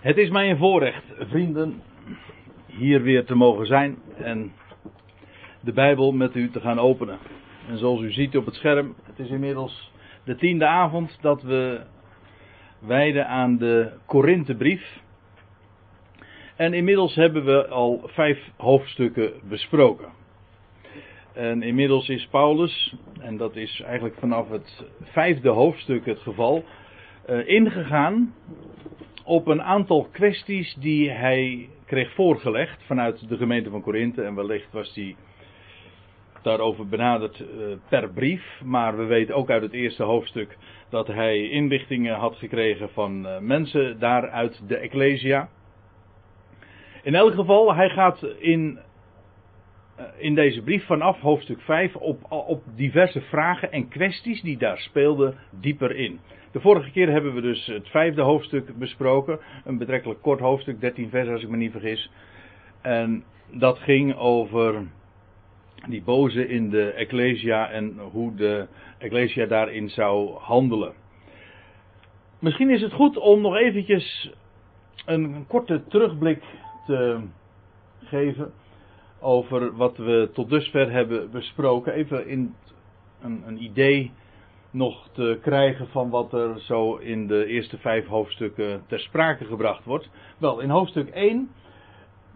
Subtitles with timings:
[0.00, 1.82] Het is mij een voorrecht, vrienden,
[2.66, 4.52] hier weer te mogen zijn en
[5.60, 7.18] de Bijbel met u te gaan openen.
[7.68, 9.92] En zoals u ziet op het scherm, het is inmiddels
[10.24, 11.80] de tiende avond dat we
[12.78, 15.00] wijden aan de Korinthebrief.
[16.56, 20.08] En inmiddels hebben we al vijf hoofdstukken besproken.
[21.32, 26.64] En inmiddels is Paulus, en dat is eigenlijk vanaf het vijfde hoofdstuk het geval,
[27.26, 28.34] eh, ingegaan
[29.26, 34.22] op een aantal kwesties die hij kreeg voorgelegd vanuit de gemeente van Korinthe.
[34.22, 35.16] En wellicht was hij
[36.42, 37.46] daarover benaderd uh,
[37.88, 38.60] per brief.
[38.64, 40.56] Maar we weten ook uit het eerste hoofdstuk
[40.88, 45.48] dat hij inlichtingen had gekregen van uh, mensen daaruit de Ecclesia.
[47.02, 48.78] In elk geval, hij gaat in,
[49.98, 54.78] uh, in deze brief vanaf hoofdstuk 5 op, op diverse vragen en kwesties die daar
[54.78, 56.20] speelden dieper in.
[56.56, 59.38] De vorige keer hebben we dus het vijfde hoofdstuk besproken.
[59.64, 62.10] Een betrekkelijk kort hoofdstuk, 13 vers als ik me niet vergis.
[62.82, 64.86] En dat ging over
[65.88, 68.66] die boze in de Ecclesia en hoe de
[68.98, 70.92] Ecclesia daarin zou handelen.
[72.38, 74.32] Misschien is het goed om nog eventjes
[75.06, 76.42] een korte terugblik
[76.86, 77.20] te
[78.04, 78.52] geven
[79.20, 81.92] over wat we tot dusver hebben besproken.
[81.92, 82.54] Even in
[83.20, 84.12] een, een idee
[84.70, 89.84] nog te krijgen van wat er zo in de eerste vijf hoofdstukken ter sprake gebracht
[89.84, 90.10] wordt.
[90.38, 91.50] Wel, in hoofdstuk 1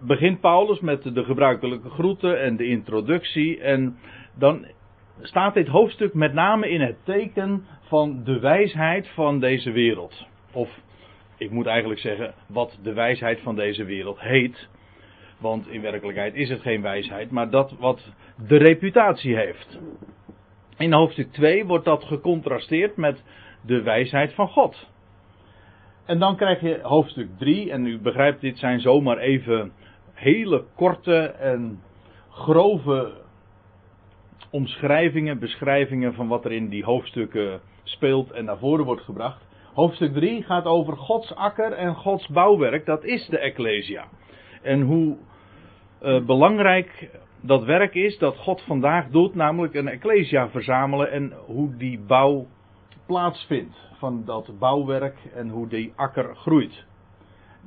[0.00, 3.60] begint Paulus met de gebruikelijke groeten en de introductie.
[3.60, 3.98] En
[4.34, 4.66] dan
[5.20, 10.26] staat dit hoofdstuk met name in het teken van de wijsheid van deze wereld.
[10.52, 10.80] Of
[11.36, 14.68] ik moet eigenlijk zeggen wat de wijsheid van deze wereld heet.
[15.38, 18.12] Want in werkelijkheid is het geen wijsheid, maar dat wat
[18.48, 19.78] de reputatie heeft.
[20.80, 23.22] In hoofdstuk 2 wordt dat gecontrasteerd met
[23.62, 24.88] de wijsheid van God.
[26.06, 29.72] En dan krijg je hoofdstuk 3, en u begrijpt, dit zijn zomaar even
[30.12, 31.82] hele korte en
[32.30, 33.12] grove
[34.50, 39.46] omschrijvingen, beschrijvingen van wat er in die hoofdstukken speelt en naar voren wordt gebracht.
[39.72, 44.04] Hoofdstuk 3 gaat over Gods akker en Gods bouwwerk, dat is de Ecclesia.
[44.62, 45.16] En hoe
[46.02, 47.10] uh, belangrijk
[47.40, 52.46] dat werk is dat God vandaag doet, namelijk een Ecclesia verzamelen en hoe die bouw
[53.06, 56.84] plaatsvindt van dat bouwwerk en hoe die akker groeit.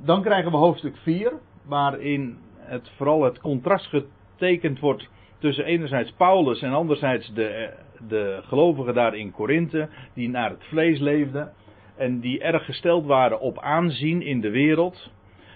[0.04, 1.32] Dan krijgen we hoofdstuk 4,
[1.66, 5.08] waarin het, vooral het contrast getekend wordt
[5.38, 7.72] tussen enerzijds Paulus en anderzijds de,
[8.08, 11.52] de gelovigen daar in Korinthe, die naar het vlees leefden
[11.96, 15.10] en die erg gesteld waren op aanzien in de wereld,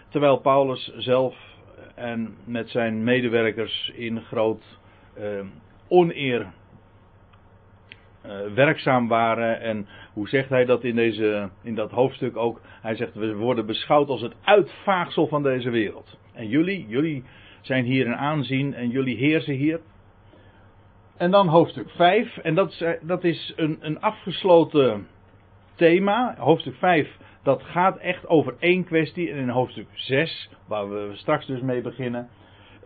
[0.09, 1.48] terwijl Paulus zelf
[1.99, 4.79] en met zijn medewerkers in groot
[5.19, 5.25] uh,
[5.89, 6.47] oneer
[8.27, 9.61] uh, werkzaam waren.
[9.61, 12.61] En hoe zegt hij dat in, deze, in dat hoofdstuk ook?
[12.83, 16.19] Hij zegt, we worden beschouwd als het uitvaagsel van deze wereld.
[16.33, 17.25] En jullie, jullie
[17.61, 19.81] zijn hier in aanzien en jullie heersen hier.
[21.17, 25.07] En dan hoofdstuk 5, en dat is, dat is een, een afgesloten
[25.75, 26.35] thema.
[26.39, 29.31] Hoofdstuk 5 dat gaat echt over één kwestie.
[29.31, 32.29] En in hoofdstuk 6, waar we straks dus mee beginnen,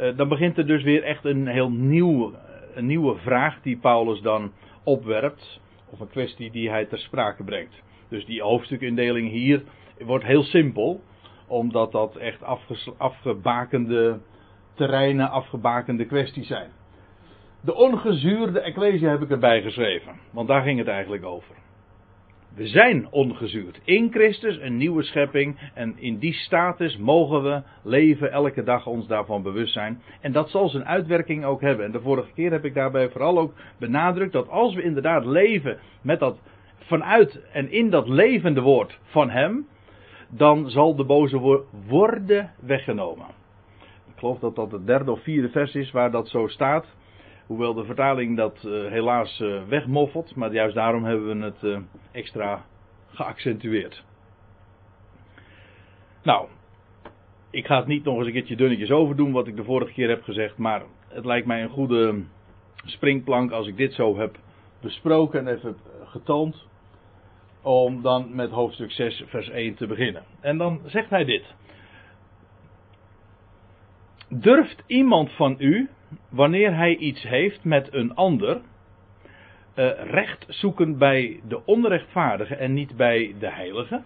[0.01, 2.35] uh, dan begint er dus weer echt een heel nieuw,
[2.75, 4.53] een nieuwe vraag die Paulus dan
[4.85, 5.61] opwerpt.
[5.91, 7.83] Of een kwestie die hij ter sprake brengt.
[8.09, 9.63] Dus die hoofdstukindeling hier
[9.99, 11.01] wordt heel simpel,
[11.47, 12.43] omdat dat echt
[12.97, 14.19] afgebakende
[14.75, 16.71] terreinen, afgebakende kwesties zijn.
[17.61, 21.55] De ongezuurde Ecclesia heb ik erbij geschreven, want daar ging het eigenlijk over.
[22.55, 23.81] We zijn ongezuurd.
[23.85, 25.71] In Christus een nieuwe schepping.
[25.75, 30.03] En in die status mogen we leven, elke dag ons daarvan bewust zijn.
[30.21, 31.87] En dat zal zijn uitwerking ook hebben.
[31.87, 35.79] En de vorige keer heb ik daarbij vooral ook benadrukt dat als we inderdaad leven
[36.03, 36.39] met dat
[36.79, 39.67] vanuit en in dat levende woord van Hem.
[40.29, 43.27] Dan zal de boze worden weggenomen.
[44.13, 46.87] Ik geloof dat dat het derde of vierde vers is waar dat zo staat.
[47.53, 51.79] Hoewel de vertaling dat uh, helaas uh, wegmoffelt, maar juist daarom hebben we het uh,
[52.13, 52.65] extra
[53.11, 54.05] geaccentueerd.
[56.23, 56.49] Nou,
[57.51, 60.09] ik ga het niet nog eens een keertje dunnetjes overdoen wat ik de vorige keer
[60.09, 62.23] heb gezegd, maar het lijkt mij een goede
[62.85, 64.39] springplank als ik dit zo heb
[64.81, 66.67] besproken en even getoond,
[67.63, 70.23] om dan met hoofdstuk 6 vers 1 te beginnen.
[70.41, 71.45] En dan zegt hij dit.
[74.29, 75.89] Durft iemand van u,
[76.29, 78.61] wanneer hij iets heeft met een ander,
[79.77, 84.03] uh, recht zoeken bij de onrechtvaardige en niet bij de heilige?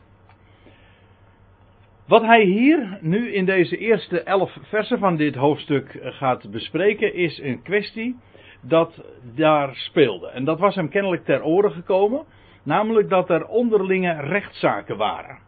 [2.07, 7.41] Wat hij hier nu in deze eerste elf versen van dit hoofdstuk gaat bespreken, is
[7.41, 8.17] een kwestie
[8.61, 9.05] dat
[9.35, 10.29] daar speelde.
[10.29, 12.25] En dat was hem kennelijk ter oren gekomen,
[12.63, 15.39] namelijk dat er onderlinge rechtszaken waren.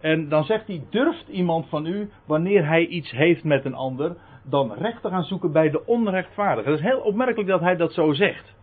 [0.00, 4.16] En dan zegt hij, durft iemand van u, wanneer hij iets heeft met een ander,
[4.50, 6.70] dan recht te gaan zoeken bij de onrechtvaardige.
[6.70, 8.54] Het is heel opmerkelijk dat hij dat zo zegt.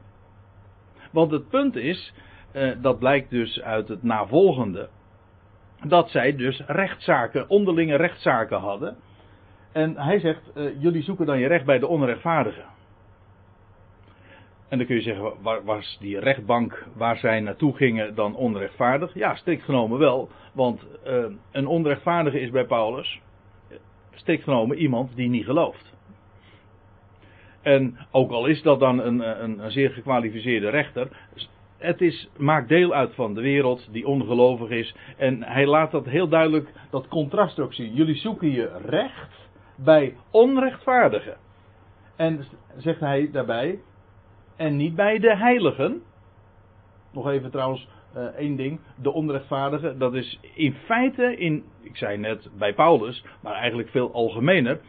[1.12, 2.14] Want het punt is,
[2.52, 4.90] eh, dat blijkt dus uit het navolgende,
[5.88, 8.98] dat zij dus rechtszaken, onderlinge rechtszaken hadden.
[9.72, 12.64] En hij zegt, eh, jullie zoeken dan je recht bij de onrechtvaardige.
[14.70, 15.34] En dan kun je zeggen,
[15.64, 19.14] was die rechtbank waar zij naartoe gingen dan onrechtvaardig?
[19.14, 20.30] Ja, strikt genomen wel.
[20.54, 23.22] Want uh, een onrechtvaardige is bij Paulus,
[24.20, 25.96] strikt genomen, iemand die niet gelooft.
[27.62, 31.10] En ook al is dat dan een, een, een zeer gekwalificeerde rechter,
[31.78, 34.96] het is, maakt deel uit van de wereld die ongelovig is.
[35.18, 37.94] En hij laat dat heel duidelijk, dat contrast ook zien.
[37.94, 41.38] Jullie zoeken je recht bij onrechtvaardigen.
[42.16, 42.46] En
[42.78, 43.80] zegt hij daarbij,
[44.56, 46.02] en niet bij de heiligen.
[47.12, 47.88] Nog even trouwens
[48.38, 48.80] één ding.
[49.02, 54.12] De onrechtvaardige, dat is in feite, in, ik zei net bij Paulus, maar eigenlijk veel
[54.12, 54.80] algemener.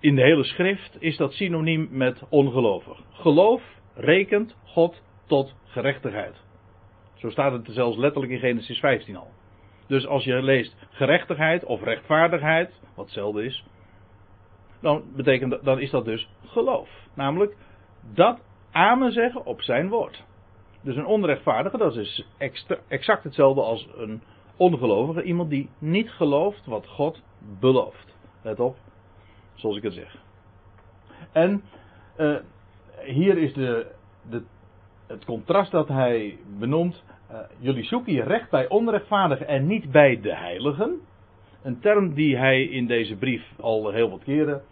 [0.00, 3.02] In de hele schrift is dat synoniem met ongelovig.
[3.10, 3.62] Geloof
[3.94, 6.34] rekent God tot gerechtigheid.
[7.14, 9.30] Zo staat het zelfs letterlijk in Genesis 15 al.
[9.86, 13.64] Dus als je leest gerechtigheid of rechtvaardigheid, wat hetzelfde is,
[14.80, 16.88] dan, betekent, dan is dat dus geloof.
[17.14, 17.56] Namelijk
[18.14, 20.24] dat amen zeggen op zijn woord.
[20.80, 22.26] Dus een onrechtvaardige, dat is
[22.88, 24.22] exact hetzelfde als een
[24.56, 25.22] ongelovige.
[25.22, 27.22] Iemand die niet gelooft wat God
[27.60, 28.16] belooft.
[28.42, 28.76] Let op,
[29.54, 30.16] zoals ik het zeg.
[31.32, 31.62] En
[32.18, 32.36] uh,
[33.04, 33.86] hier is de,
[34.30, 34.42] de,
[35.06, 37.04] het contrast dat hij benoemt.
[37.30, 41.00] Uh, jullie zoeken je recht bij onrechtvaardigen en niet bij de heiligen.
[41.62, 44.62] Een term die hij in deze brief al heel wat keren,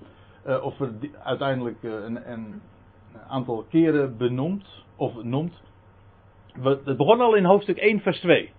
[0.47, 0.75] uh, of
[1.23, 2.63] uiteindelijk een, een
[3.29, 5.63] aantal keren benoemd, of noemt.
[6.63, 8.51] Het begon al in hoofdstuk 1, vers 2.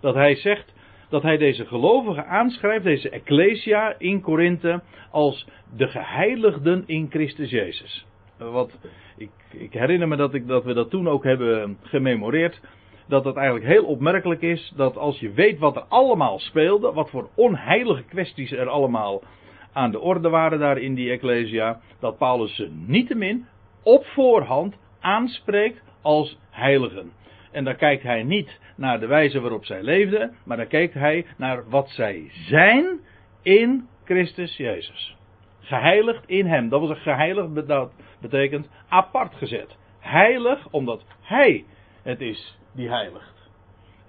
[0.00, 0.72] Dat hij zegt
[1.08, 4.80] dat hij deze gelovigen aanschrijft, deze Ecclesia in Korinthe,
[5.10, 5.46] als
[5.76, 8.06] de geheiligden in Christus Jezus.
[8.38, 8.78] Wat,
[9.16, 12.60] ik, ik herinner me dat, ik, dat we dat toen ook hebben gememoreerd.
[13.08, 17.10] Dat het eigenlijk heel opmerkelijk is dat als je weet wat er allemaal speelde, wat
[17.10, 19.22] voor onheilige kwesties er allemaal
[19.72, 23.46] aan de orde waren daar in die Ecclesia, dat Paulus ze niettemin
[23.82, 27.12] op voorhand aanspreekt als heiligen.
[27.50, 31.26] En dan kijkt hij niet naar de wijze waarop zij leefden, maar dan kijkt hij
[31.36, 33.00] naar wat zij zijn
[33.42, 35.16] in Christus Jezus.
[35.60, 36.68] Geheiligd in Hem.
[36.68, 39.76] Dat was een geheiligd, dat betekent apart gezet.
[39.98, 41.64] Heilig omdat Hij
[42.02, 43.48] het is die heiligt.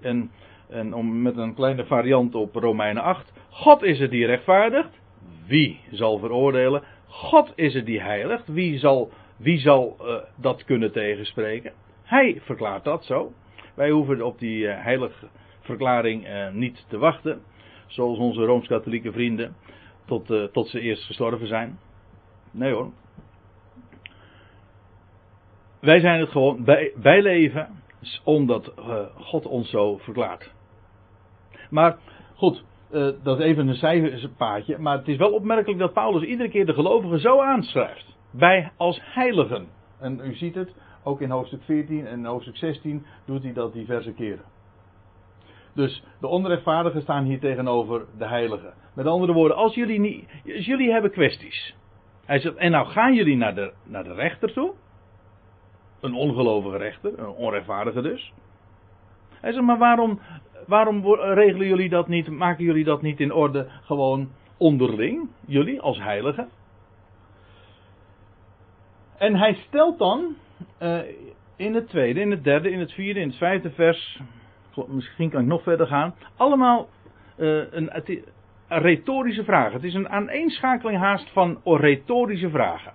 [0.00, 0.30] En,
[0.68, 3.32] en om met een kleine variant op Romeinen 8.
[3.50, 5.00] God is het die rechtvaardigt.
[5.46, 6.82] Wie zal veroordelen?
[7.06, 8.48] God is het die heiligt.
[8.48, 11.72] Wie zal wie zal uh, dat kunnen tegenspreken?
[12.12, 13.32] Hij verklaart dat zo.
[13.74, 15.26] Wij hoeven op die uh, heilige
[15.60, 17.42] verklaring uh, niet te wachten.
[17.86, 19.56] Zoals onze rooms-katholieke vrienden.
[20.04, 21.78] Tot, tot ze eerst gestorven zijn.
[22.50, 22.90] Nee hoor.
[25.80, 27.68] Wij zijn het gewoon bij, bijleven.
[28.24, 28.74] Omdat
[29.14, 30.52] God ons zo verklaart.
[31.70, 31.98] Maar
[32.34, 32.64] goed,
[33.22, 34.78] dat is even een cijferpaadje.
[34.78, 39.00] Maar het is wel opmerkelijk dat Paulus iedere keer de gelovigen zo aanschrijft bij als
[39.02, 39.66] heiligen.
[39.98, 44.12] En u ziet het, ook in hoofdstuk 14 en hoofdstuk 16 doet hij dat diverse
[44.12, 44.44] keren.
[45.74, 48.74] Dus de onrechtvaardigen staan hier tegenover de heiligen.
[48.94, 50.24] Met andere woorden, als jullie, niet,
[50.56, 51.74] als jullie hebben kwesties.
[52.24, 54.72] Hij zegt, en nou gaan jullie naar de, naar de rechter toe.
[56.00, 58.32] Een ongelovige rechter, een onrechtvaardige dus.
[59.28, 60.20] Hij zegt, maar waarom,
[60.66, 65.98] waarom regelen jullie dat niet, maken jullie dat niet in orde gewoon onderling, jullie als
[65.98, 66.48] heiligen?
[69.16, 70.36] En hij stelt dan
[70.82, 70.98] uh,
[71.56, 74.20] in het tweede, in het derde, in het vierde, in het vijfde vers,
[74.86, 76.88] misschien kan ik nog verder gaan, allemaal
[77.36, 77.90] uh, een,
[78.68, 79.72] retorische vragen.
[79.72, 82.92] Het is een aaneenschakeling haast van retorische vragen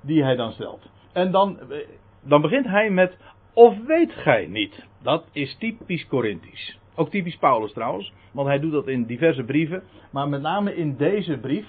[0.00, 0.90] die hij dan stelt.
[1.12, 1.78] En dan, eh,
[2.22, 3.16] dan begint hij met,
[3.52, 4.86] of weet gij niet?
[5.02, 6.78] Dat is typisch Corinthisch.
[6.94, 9.82] Ook typisch Paulus trouwens, want hij doet dat in diverse brieven.
[10.10, 11.66] Maar met name in deze brief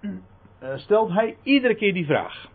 [0.00, 2.49] eh, stelt hij iedere keer die vraag.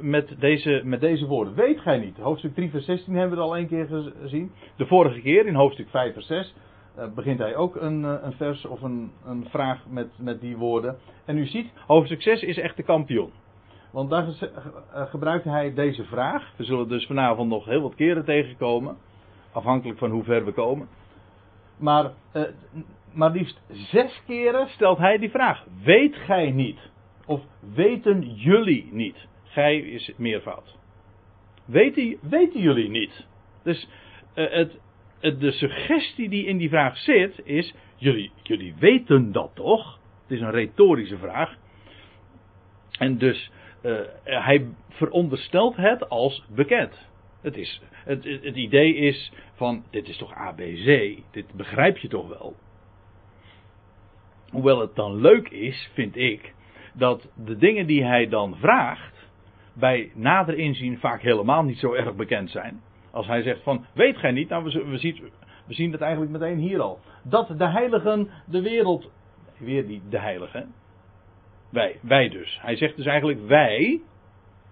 [0.00, 1.54] Met deze, met deze woorden.
[1.54, 2.16] Weet gij niet?
[2.16, 4.52] Hoofdstuk 3 vers 16 hebben we het al één keer gezien.
[4.76, 6.54] De vorige keer in hoofdstuk 5 vers 6
[6.98, 10.56] uh, begint hij ook een, eh, een vers of een, een vraag met, met die
[10.56, 10.96] woorden.
[11.24, 13.30] En u ziet, hoofdstuk 6 is echt de kampioen.
[13.90, 14.26] Want daar
[14.92, 16.52] gebruikt hij deze vraag.
[16.56, 18.96] We zullen dus vanavond nog heel wat keren tegenkomen.
[19.52, 20.88] Afhankelijk van hoe ver we komen.
[21.76, 22.10] Maar,
[23.12, 25.64] maar liefst zes keren stelt hij die vraag.
[25.82, 26.78] Weet gij niet?
[27.26, 27.40] Of
[27.74, 29.16] weten jullie niet?
[29.54, 30.76] Gij is meervoud.
[31.64, 33.26] Weten, weten jullie niet?
[33.62, 33.88] Dus
[34.34, 34.78] uh, het,
[35.40, 39.98] de suggestie die in die vraag zit is, jullie, jullie weten dat toch?
[40.22, 41.56] Het is een retorische vraag.
[42.98, 43.50] En dus
[43.82, 47.08] uh, hij veronderstelt het als bekend.
[47.40, 52.28] Het, is, het, het idee is van, dit is toch ABC, dit begrijp je toch
[52.28, 52.54] wel.
[54.50, 56.54] Hoewel het dan leuk is, vind ik,
[56.94, 59.13] dat de dingen die hij dan vraagt,
[59.74, 62.80] bij nader inzien vaak helemaal niet zo erg bekend zijn.
[63.10, 65.30] Als hij zegt van, weet gij niet, nou we, we, zien,
[65.66, 66.98] we zien het eigenlijk meteen hier al.
[67.22, 69.10] Dat de heiligen de wereld,
[69.58, 70.74] weer die de heiligen,
[71.70, 72.58] wij, wij dus.
[72.62, 74.00] Hij zegt dus eigenlijk wij,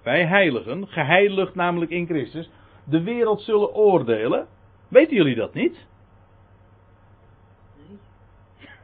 [0.03, 2.51] wij heiligen, geheiligd namelijk in Christus,
[2.85, 4.47] de wereld zullen oordelen.
[4.89, 5.87] Weten jullie dat niet?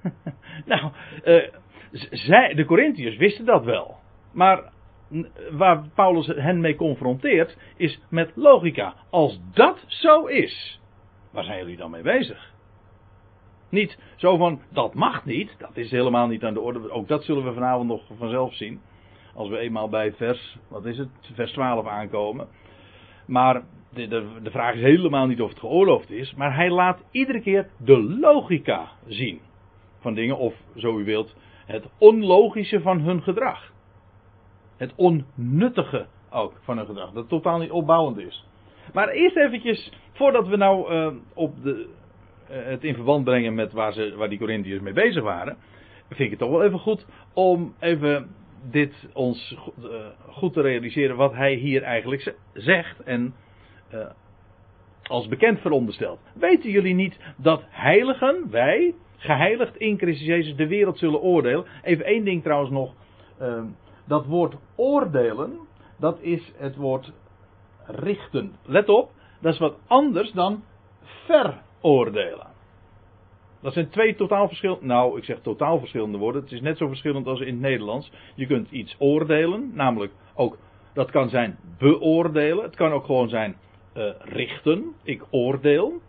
[0.67, 0.93] nou,
[1.25, 1.53] uh,
[2.11, 3.97] zij, de Corinthiërs wisten dat wel.
[4.33, 4.73] Maar
[5.51, 8.95] waar Paulus hen mee confronteert, is met logica.
[9.11, 10.81] Als dat zo is,
[11.31, 12.53] waar zijn jullie dan mee bezig?
[13.71, 16.91] Niet zo van, dat mag niet, dat is helemaal niet aan de orde.
[16.91, 18.81] Ook dat zullen we vanavond nog vanzelf zien.
[19.35, 22.49] Als we eenmaal bij vers, wat is het, vers 12 aankomen.
[23.27, 23.63] Maar
[23.93, 27.41] de, de, de vraag is helemaal niet of het geoorloofd is, maar hij laat iedere
[27.41, 29.41] keer de logica zien
[30.01, 31.35] van dingen, of zo u wilt,
[31.67, 33.73] het onlogische van hun gedrag.
[34.79, 38.47] Het onnuttige ook van hun gedrag, dat totaal niet opbouwend is.
[38.93, 41.89] Maar eerst eventjes, voordat we nou uh, op de,
[42.51, 45.57] uh, het in verband brengen met waar, ze, waar die Corinthiërs mee bezig waren,
[46.09, 48.29] vind ik het toch wel even goed om even
[48.71, 53.35] dit ons uh, goed te realiseren wat hij hier eigenlijk zegt en
[55.03, 56.21] als bekend veronderstelt.
[56.35, 61.65] Weten jullie niet dat heiligen, wij, geheiligd in Christus Jezus, de wereld zullen oordelen?
[61.83, 62.95] Even één ding trouwens nog.
[64.09, 65.59] Dat woord oordelen,
[65.99, 67.13] dat is het woord
[67.87, 68.57] richten.
[68.65, 69.11] Let op,
[69.41, 70.63] dat is wat anders dan
[71.01, 72.47] veroordelen.
[73.61, 76.43] Dat zijn twee totaal verschillende, nou ik zeg totaal verschillende woorden.
[76.43, 78.13] Het is net zo verschillend als in het Nederlands.
[78.35, 80.59] Je kunt iets oordelen, namelijk ook,
[80.93, 82.65] dat kan zijn beoordelen.
[82.65, 83.57] Het kan ook gewoon zijn
[83.97, 84.95] uh, richten.
[85.03, 86.01] Ik oordeel.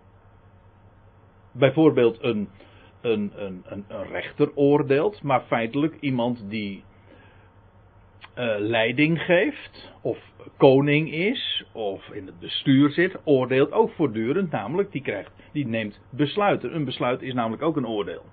[1.51, 2.49] Bijvoorbeeld een,
[3.01, 6.83] een, een, een, rechter oordeelt, maar feitelijk iemand die
[8.37, 10.17] uh, leiding geeft, of
[10.57, 15.99] koning is, of in het bestuur zit, oordeelt ook voortdurend, namelijk die krijgt, die neemt
[16.09, 16.75] besluiten.
[16.75, 18.23] Een besluit is namelijk ook een oordeel.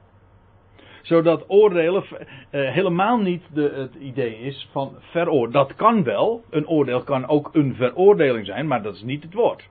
[1.03, 5.53] Zodat oordelen uh, helemaal niet de, het idee is van veroordelen.
[5.53, 9.35] Dat kan wel, een oordeel kan ook een veroordeling zijn, maar dat is niet het
[9.35, 9.69] woord.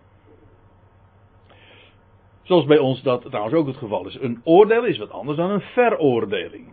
[2.44, 4.18] Zoals bij ons dat trouwens ook het geval is.
[4.20, 6.68] Een oordeel is wat anders dan een veroordeling.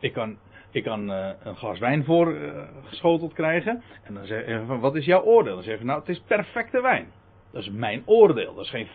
[0.00, 0.36] Ik kan
[0.74, 3.82] ik kan uh, een glas wijn voorgeschoteld uh, krijgen.
[4.02, 5.54] En dan zeg je van, wat is jouw oordeel?
[5.54, 7.12] Dan zeg je, nou, het is perfecte wijn.
[7.52, 8.54] Dat is mijn oordeel.
[8.54, 8.88] Dat is geen,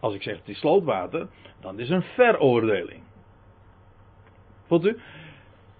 [0.00, 1.28] als ik zeg het is slootwater,
[1.60, 3.02] dan is het een veroordeling.
[4.66, 5.00] Voelt u?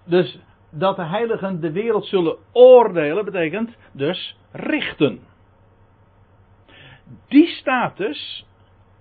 [0.05, 5.19] Dus dat de heiligen de wereld zullen oordelen, betekent dus richten.
[7.27, 8.47] Die status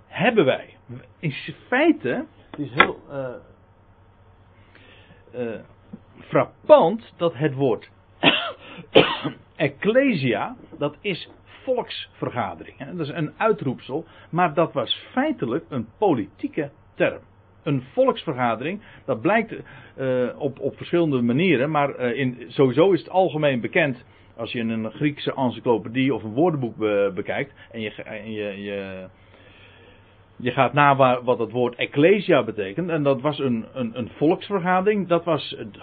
[0.07, 0.77] hebben wij.
[1.19, 1.33] In
[1.69, 3.01] feite, het is heel.
[5.35, 5.61] Uh,
[6.35, 7.91] frappant dat het woord
[9.57, 11.29] ecclesia, dat is
[11.63, 12.79] volksvergadering.
[12.79, 12.97] Hè?
[12.97, 17.19] Dat is een uitroepsel, maar dat was feitelijk een politieke term.
[17.63, 19.55] Een volksvergadering, dat blijkt
[19.97, 24.05] uh, op, op verschillende manieren, maar uh, in, sowieso is het algemeen bekend
[24.37, 29.09] als je een Griekse encyclopedie of een woordenboek be, bekijkt en je, en je, je
[30.45, 32.89] je gaat na wat het woord ecclesia betekent.
[32.89, 35.09] En dat was een, een, een volksvergadering.
[35.09, 35.75] Dat was het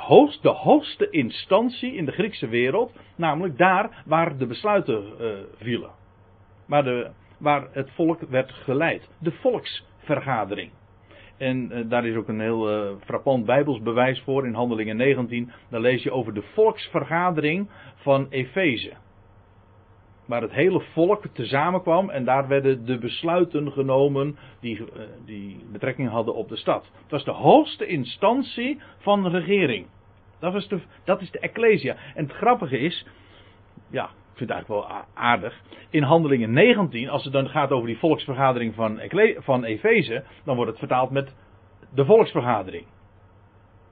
[0.42, 2.92] de hoogste instantie in de Griekse wereld.
[3.16, 5.90] Namelijk daar waar de besluiten uh, vielen.
[6.68, 9.10] Waar, de, waar het volk werd geleid.
[9.20, 10.72] De volksvergadering.
[11.38, 15.52] En uh, daar is ook een heel uh, frappant Bijbels bewijs voor in Handelingen 19.
[15.70, 18.94] Daar lees je over de volksvergadering van Efeze
[20.32, 24.86] waar het hele volk tezamen kwam en daar werden de besluiten genomen die, uh,
[25.26, 26.86] die betrekking hadden op de stad.
[27.02, 29.88] Het was de hoogste instantie van de regering.
[30.40, 31.96] Dat, was de, dat is de Ecclesia.
[32.16, 33.06] En het grappige is,
[33.90, 35.62] ja, ik vind het eigenlijk wel aardig.
[35.90, 39.02] In Handelingen 19, als het dan gaat over die volksvergadering van,
[39.38, 41.36] van Efeze, dan wordt het vertaald met
[41.94, 42.86] de volksvergadering.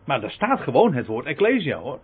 [0.05, 1.99] Maar daar staat gewoon het woord Ecclesia hoor.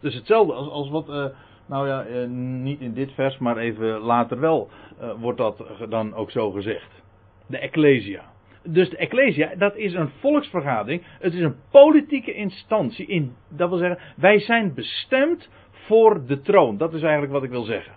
[0.00, 1.08] Dus hetzelfde als, als wat.
[1.08, 1.26] Uh,
[1.66, 4.68] nou ja, eh, niet in dit vers, maar even later wel
[4.98, 7.02] eh, wordt dat dan ook zo gezegd.
[7.46, 8.22] De Ecclesia.
[8.62, 11.02] Dus de Ecclesia, dat is een volksvergadering.
[11.18, 13.06] Het is een politieke instantie.
[13.06, 16.76] In, dat wil zeggen, wij zijn bestemd voor de troon.
[16.76, 17.92] Dat is eigenlijk wat ik wil zeggen.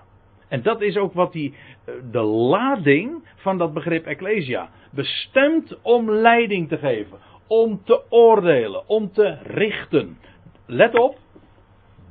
[0.48, 1.54] En dat is ook wat die,
[1.86, 4.70] eh, de lading van dat begrip Ecclesia.
[4.92, 7.18] Bestemd om leiding te geven.
[7.48, 8.90] Om te oordelen.
[8.90, 10.18] Om te richten.
[10.66, 11.18] Let op.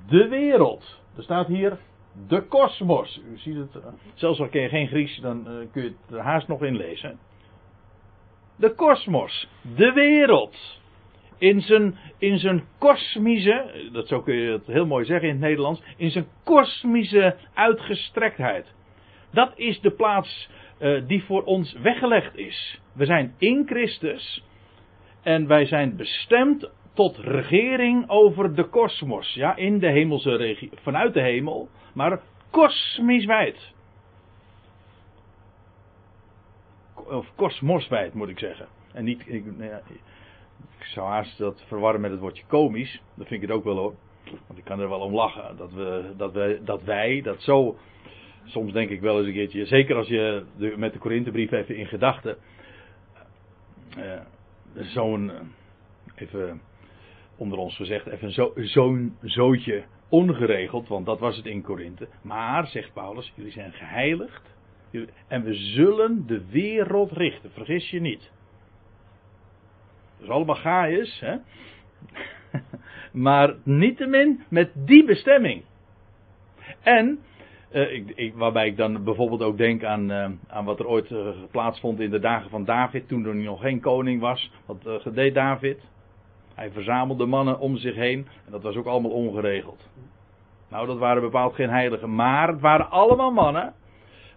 [0.09, 1.01] De wereld.
[1.19, 1.79] Er staat hier
[2.29, 3.21] de kosmos.
[3.33, 3.75] U ziet het.
[3.77, 6.77] eh, Zelfs al ken je geen Grieks, dan eh, kun je het haast nog in
[6.77, 7.19] lezen.
[8.57, 9.49] De kosmos.
[9.77, 10.77] De wereld.
[11.39, 15.45] In zijn, in zijn kosmische, dat zo kun je het heel mooi zeggen in het
[15.45, 18.67] Nederlands, in zijn kosmische uitgestrektheid.
[19.33, 20.49] Dat is de plaats
[20.79, 22.81] eh, die voor ons weggelegd is.
[22.93, 24.43] We zijn in Christus
[25.23, 29.35] en wij zijn bestemd tot regering over de kosmos.
[29.35, 33.73] Ja, in de hemelse regie, vanuit de hemel, maar kosmisch wijd.
[36.95, 38.67] Of kosmoswijd moet ik zeggen.
[38.93, 39.81] En niet, ik, nou ja,
[40.79, 43.03] ik zou haast dat verwarren met het woordje komisch.
[43.15, 43.95] Dat vind ik het ook wel hoor.
[44.47, 45.57] Want ik kan er wel om lachen.
[45.57, 47.77] Dat, we, dat, we, dat wij dat zo.
[48.45, 49.67] Soms denk ik wel eens een keertje.
[49.67, 52.37] Zeker als je de, met de Korinthebrief even in gedachten.
[53.97, 54.21] eh,
[54.75, 55.31] zo'n.
[55.31, 55.41] eh,
[56.15, 56.61] even
[57.39, 58.07] onder ons gezegd.
[58.07, 60.89] Even zo, zo'n zootje ongeregeld.
[60.89, 62.09] Want dat was het in Korinthe.
[62.23, 63.33] Maar, zegt Paulus.
[63.35, 64.57] Jullie zijn geheiligd.
[65.29, 67.51] En we zullen de wereld richten.
[67.51, 68.31] Vergis je niet.
[70.17, 71.37] Dat is allemaal gaaiers, hè?
[73.27, 75.63] maar niettemin met die bestemming.
[76.83, 77.19] En,
[77.71, 81.29] eh, ik, waarbij ik dan bijvoorbeeld ook denk aan, eh, aan wat er ooit eh,
[81.51, 84.51] plaatsvond in de dagen van David, toen er nog geen koning was.
[84.67, 85.81] Wat eh, deed David?
[86.59, 89.89] Hij verzamelde mannen om zich heen en dat was ook allemaal ongeregeld.
[90.71, 93.75] Nou, dat waren bepaald geen heiligen, maar het waren allemaal mannen.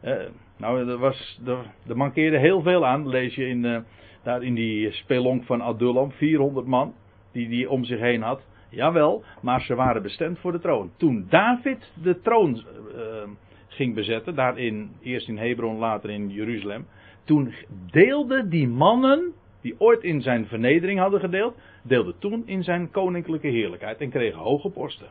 [0.01, 0.15] Eh,
[0.57, 3.79] nou, er, was, er, er mankeerde heel veel aan, lees je in, eh,
[4.23, 6.93] daar in die spelonk van Adullam, 400 man
[7.31, 8.41] die die om zich heen had.
[8.69, 10.91] Jawel, maar ze waren bestemd voor de troon.
[10.97, 13.29] Toen David de troon eh,
[13.67, 16.85] ging bezetten, daar in, eerst in Hebron, later in Jeruzalem.
[17.23, 17.53] Toen
[17.91, 23.47] deelden die mannen, die ooit in zijn vernedering hadden gedeeld, deelden toen in zijn koninklijke
[23.47, 25.07] heerlijkheid en kregen hoge posten.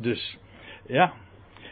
[0.00, 0.38] Dus,
[0.86, 1.12] ja,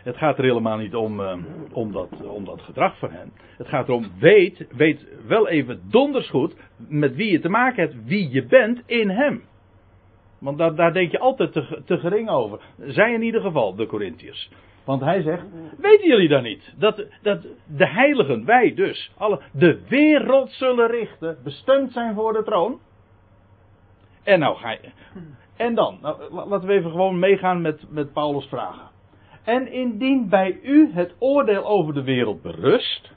[0.03, 1.37] het gaat er helemaal niet om, eh,
[1.73, 3.33] om, dat, om dat gedrag van hen.
[3.57, 8.05] Het gaat erom, weet, weet wel even donders goed met wie je te maken hebt,
[8.05, 9.43] wie je bent in hem.
[10.39, 12.61] Want daar, daar denk je altijd te, te gering over.
[12.79, 14.51] Zij in ieder geval, de Corinthiërs.
[14.91, 15.45] Want hij zegt,
[15.79, 16.75] weten jullie dan niet?
[16.77, 22.43] Dat, dat de heiligen, wij dus, alle, de wereld zullen richten, bestemd zijn voor de
[22.43, 22.81] troon.
[24.23, 24.91] En nou ga je.
[25.57, 28.89] En dan, nou, la- laten we even gewoon meegaan met, met Paulus' vragen.
[29.45, 33.13] En indien bij u het oordeel over de wereld berust,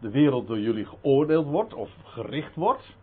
[0.00, 2.96] de wereld door jullie geoordeeld wordt of gericht wordt,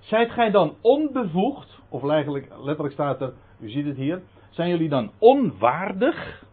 [0.00, 4.22] zijt gij dan onbevoegd, of eigenlijk letterlijk staat er, u ziet het hier,
[4.52, 6.44] zijn jullie dan onwaardig?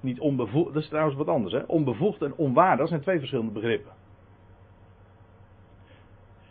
[0.00, 1.62] Niet onbevoegd, dat is trouwens wat anders, hè?
[1.66, 3.92] Onbevoegd en onwaardig zijn twee verschillende begrippen.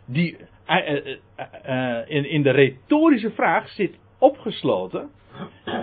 [0.04, 1.18] Die, eh, eh,
[1.62, 5.10] eh, in, in de retorische vraag zit opgesloten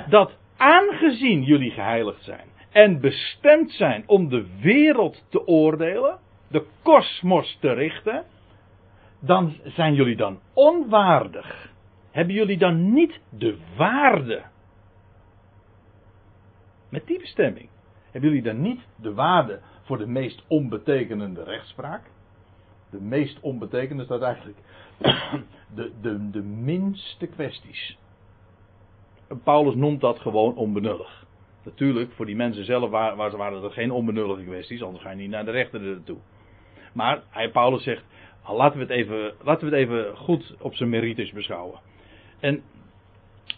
[0.09, 7.57] dat aangezien jullie geheiligd zijn en bestemd zijn om de wereld te oordelen, de kosmos
[7.59, 8.25] te richten,
[9.19, 11.70] dan zijn jullie dan onwaardig.
[12.11, 14.43] Hebben jullie dan niet de waarde?
[16.89, 17.69] Met die bestemming.
[18.11, 22.01] Hebben jullie dan niet de waarde voor de meest onbetekenende rechtspraak?
[22.89, 24.57] De meest onbetekenende staat eigenlijk
[25.75, 27.97] de, de, de minste kwesties.
[29.43, 31.25] Paulus noemt dat gewoon onbenullig.
[31.63, 35.29] Natuurlijk, voor die mensen zelf waren, waren er geen onbenullige kwesties, anders ga je niet
[35.29, 36.17] naar de rechter naartoe.
[36.93, 38.03] Maar hij, Paulus zegt,
[38.47, 41.79] laten we, het even, laten we het even goed op zijn merites beschouwen.
[42.41, 42.61] En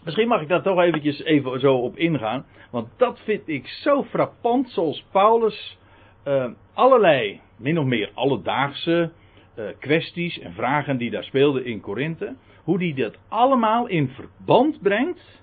[0.04, 4.02] misschien mag ik daar toch eventjes even zo op ingaan, want dat vind ik zo
[4.02, 5.78] frappant zoals Paulus
[6.22, 9.12] eh, allerlei, min of meer alledaagse
[9.54, 14.82] eh, kwesties en vragen die daar speelden in Korinthe, hoe die dat allemaal in verband
[14.82, 15.42] brengt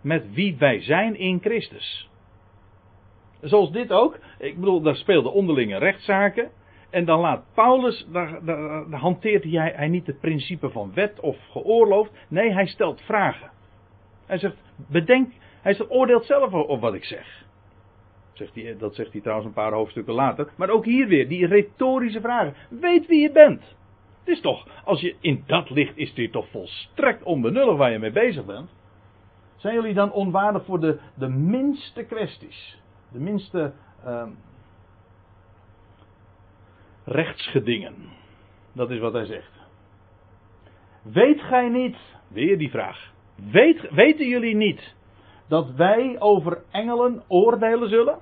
[0.00, 2.08] met wie wij zijn in Christus.
[3.40, 4.18] Zoals dit ook.
[4.38, 6.50] Ik bedoel, daar speelden onderlinge rechtszaken.
[6.96, 11.36] En dan laat Paulus, daar, daar, hanteert hij, hij niet het principe van wet of
[11.50, 12.12] geoorloofd.
[12.28, 13.50] Nee, hij stelt vragen.
[14.26, 14.56] Hij zegt,
[14.88, 15.32] bedenk,
[15.62, 17.44] hij zegt, oordeelt zelf op wat ik zeg.
[18.32, 20.48] Zegt hij, dat zegt hij trouwens een paar hoofdstukken later.
[20.56, 22.54] Maar ook hier weer, die retorische vragen.
[22.68, 23.60] Weet wie je bent.
[24.18, 27.98] Het is toch, als je in dat licht is dit toch volstrekt onbenullig waar je
[27.98, 28.70] mee bezig bent.
[29.56, 32.80] Zijn jullie dan onwaardig voor de, de minste kwesties?
[33.12, 33.72] De minste
[34.06, 34.22] uh,
[37.06, 37.94] rechtsgedingen.
[38.72, 39.52] Dat is wat hij zegt.
[41.02, 41.96] Weet gij niet
[42.28, 43.12] Weer die vraag.
[43.90, 44.94] Weten jullie niet
[45.48, 48.18] dat wij over engelen oordelen zullen?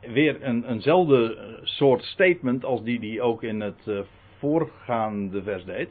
[0.00, 4.00] Weer een, eenzelfde soort statement als die die ook in het uh,
[4.38, 5.88] voorgaande vers deed.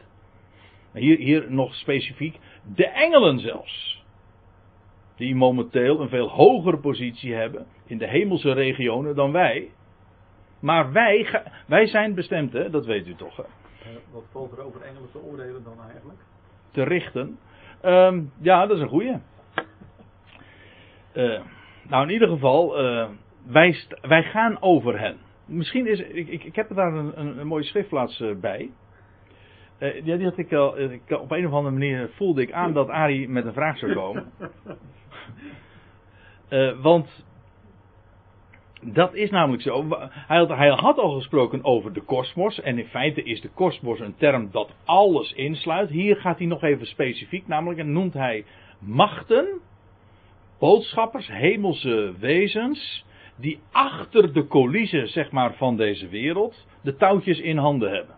[0.93, 2.39] Hier, hier nog specifiek.
[2.75, 4.03] De engelen zelfs.
[5.15, 9.69] Die momenteel een veel hogere positie hebben in de hemelse regionen dan wij.
[10.59, 12.69] Maar wij, wij zijn bestemd, hè?
[12.69, 13.35] dat weet u toch.
[13.35, 13.43] Hè?
[14.11, 16.19] Wat valt er over engelen te oordelen dan eigenlijk?
[16.71, 17.39] Te richten.
[17.83, 19.15] Um, ja, dat is een goeie.
[21.13, 21.41] Uh,
[21.87, 23.09] nou, in ieder geval, uh,
[23.45, 25.17] wij, wij gaan over hen.
[25.45, 28.69] Misschien is, ik, ik, ik heb er daar een, een, een mooie schriftplaats uh, bij.
[29.79, 32.89] ja, die had ik al, ik, op een of andere manier voelde ik aan dat
[32.89, 34.31] Ari met een vraag zou komen.
[36.81, 37.25] want
[38.93, 39.87] dat is namelijk zo.
[40.09, 42.61] Hij had, al gesproken over de kosmos.
[42.61, 45.89] En in feite is de kosmos een term dat alles insluit.
[45.89, 47.47] Hier gaat hij nog even specifiek.
[47.47, 48.45] Namelijk en noemt hij
[48.79, 49.47] machten,
[50.59, 53.05] boodschappers, hemelse wezens.
[53.35, 58.15] Die achter de coulissen zeg maar, van deze wereld de touwtjes in handen hebben.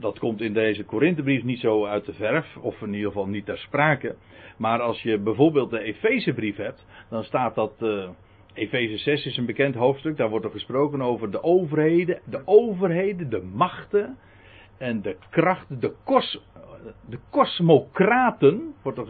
[0.00, 3.44] Dat komt in deze Korinthebrief niet zo uit de verf, of in ieder geval niet
[3.44, 4.16] ter sprake.
[4.56, 7.72] Maar als je bijvoorbeeld de Efezebrief hebt, dan staat dat.
[7.80, 8.08] Uh,
[8.54, 13.30] Efeze 6 is een bekend hoofdstuk, daar wordt er gesproken over de overheden, de overheden,
[13.30, 14.18] de machten
[14.78, 16.42] en de krachten, de, kos,
[17.08, 19.00] de kosmokraten, wordt,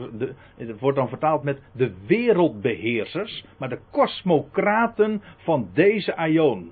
[0.57, 6.71] het wordt dan vertaald met de wereldbeheersers, maar de kosmokraten van deze aion.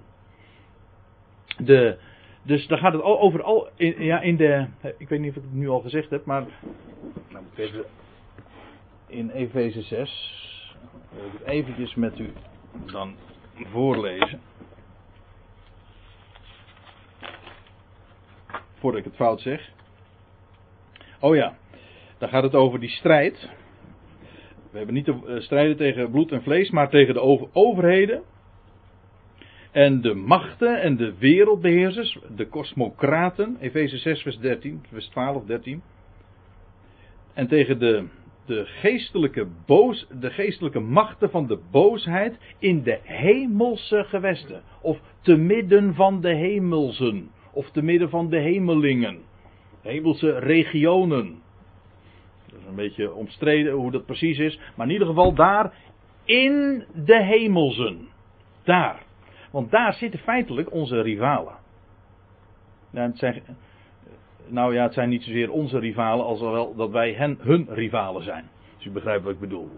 [1.59, 1.99] De,
[2.49, 4.67] dus daar gaat het over al, in, ja, in de,
[4.99, 6.47] ik weet niet of ik het nu al gezegd heb, maar,
[7.29, 7.45] nou
[9.07, 12.33] in Efeze 6, wil ik het eventjes met u
[12.93, 13.15] dan
[13.55, 14.41] voorlezen.
[18.79, 19.71] Voordat ik het fout zeg.
[21.21, 21.57] Oh ja,
[22.19, 23.51] daar gaat het over die strijd.
[24.71, 28.23] We hebben niet te eh, strijden tegen bloed en vlees, maar tegen de overheden
[29.79, 35.83] en de machten en de wereldbeheersers, de kosmokraten, Efeze 6, vers 13, vers 12, 13.
[37.35, 38.05] En tegen de,
[38.47, 44.63] de, geestelijke boos, de geestelijke machten van de boosheid in de hemelse gewesten.
[44.83, 47.31] Of te midden van de hemelsen.
[47.53, 49.19] Of te midden van de hemelingen.
[49.83, 51.43] Hemelse regionen.
[52.51, 54.61] Dat is een beetje omstreden hoe dat precies is.
[54.77, 55.73] Maar in ieder geval daar
[56.25, 58.09] in de hemelsen.
[58.63, 59.07] Daar.
[59.51, 61.55] Want daar zitten feitelijk onze rivalen.
[62.91, 63.13] Nou,
[64.47, 68.23] nou ja, het zijn niet zozeer onze rivalen als wel dat wij hen, hun rivalen
[68.23, 68.45] zijn.
[68.77, 69.71] Dus u begrijpt wat ik bedoel.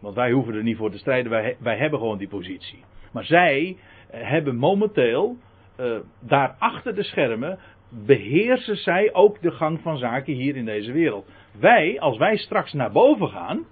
[0.00, 2.84] Want wij hoeven er niet voor te strijden, wij, wij hebben gewoon die positie.
[3.12, 3.76] Maar zij
[4.10, 5.36] eh, hebben momenteel,
[5.80, 10.92] uh, daar achter de schermen, beheersen zij ook de gang van zaken hier in deze
[10.92, 11.30] wereld.
[11.60, 13.64] Wij, als wij straks naar boven gaan,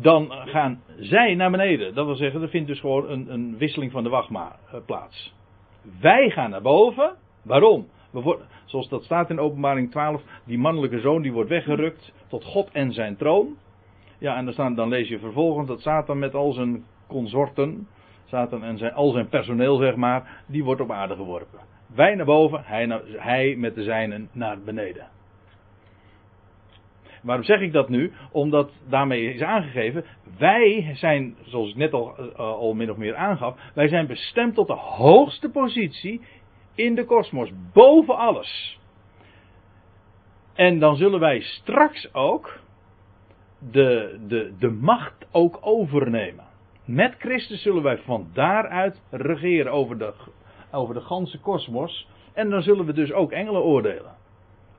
[0.00, 1.94] dan gaan zij naar beneden.
[1.94, 4.80] Dat wil zeggen, er vindt dus gewoon een, een wisseling van de wacht maar, uh,
[4.86, 5.34] plaats.
[6.00, 7.16] Wij gaan naar boven.
[7.42, 7.86] Waarom?
[8.10, 12.44] We worden, zoals dat staat in openbaring 12, die mannelijke zoon die wordt weggerukt tot
[12.44, 13.56] God en zijn troon.
[14.18, 17.88] Ja, en dan, dan lees je vervolgens dat Satan met al zijn consorten,
[18.24, 21.58] Satan en zijn, al zijn personeel zeg maar, die wordt op aarde geworpen.
[21.94, 25.06] Wij naar boven, hij, hij met de zijnen naar beneden.
[27.22, 28.12] Waarom zeg ik dat nu?
[28.32, 30.04] Omdat daarmee is aangegeven,
[30.38, 34.54] wij zijn, zoals ik net al, uh, al min of meer aangaf, wij zijn bestemd
[34.54, 36.20] tot de hoogste positie
[36.74, 38.78] in de kosmos, boven alles.
[40.54, 42.58] En dan zullen wij straks ook
[43.70, 46.44] de, de, de macht ook overnemen.
[46.84, 50.12] Met Christus zullen wij van daaruit regeren over de,
[50.70, 52.08] over de ganse kosmos.
[52.32, 54.14] En dan zullen we dus ook engelen oordelen.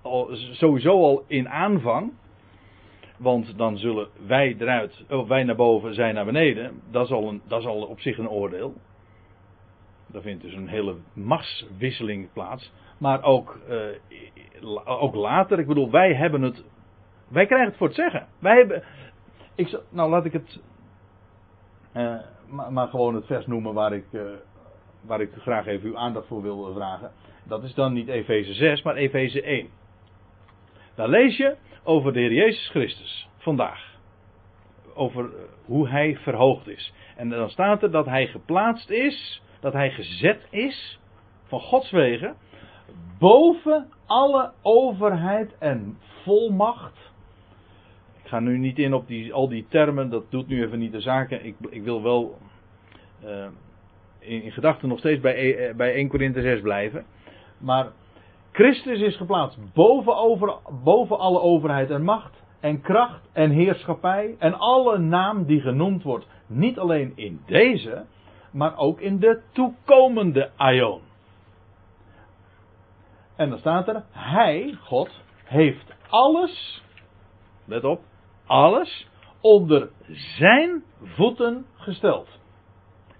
[0.01, 2.12] Al, sowieso al in aanvang.
[3.21, 6.81] Want dan zullen wij eruit, of wij naar boven, zij naar beneden.
[6.91, 8.73] Dat is al, een, dat is al op zich een oordeel.
[10.07, 12.71] Daar vindt dus een hele machtswisseling plaats.
[12.97, 16.63] Maar ook, uh, ook later, ik bedoel, wij hebben het.
[17.27, 18.27] Wij krijgen het voor het zeggen.
[18.39, 18.84] Wij hebben.
[19.55, 20.60] Ik, nou, laat ik het.
[21.95, 22.19] Uh,
[22.69, 24.21] maar, gewoon het vers noemen waar ik, uh,
[25.01, 27.12] waar ik graag even uw aandacht voor wil vragen.
[27.43, 29.69] Dat is dan niet Efeze 6, maar Efeze 1.
[30.95, 34.00] Daar lees je over de Heer Jezus Christus vandaag.
[34.94, 36.94] Over eh, hoe hij verhoogd is.
[37.15, 41.00] En dan staat er dat hij geplaatst is, dat hij gezet is,
[41.44, 42.36] van Gods wegen,
[43.20, 47.12] boven alle overheid en volmacht.
[48.24, 50.91] Ik ga nu niet in op die, al die termen, dat doet nu even niet
[50.91, 51.46] de zaken.
[51.46, 52.38] Ik, ik wil wel
[53.24, 53.46] uh,
[54.20, 57.06] in, gedachten nog steeds bij, eh, bij 1 Korinthe 6 blijven.
[57.58, 57.88] Maar
[58.52, 64.54] Christus is geplaatst boven, over, boven alle overheid en macht en kracht en heerschappij en
[64.60, 66.28] alle naam die genoemd wordt.
[66.48, 68.06] Niet alleen in deze,
[68.52, 71.02] maar ook in de toekomende aion.
[73.36, 75.10] En dan staat er, Hij, God,
[75.44, 76.84] heeft alles,
[77.66, 78.02] let op,
[78.46, 79.08] alles
[79.42, 79.90] onder
[80.38, 82.28] zijn voeten gesteld.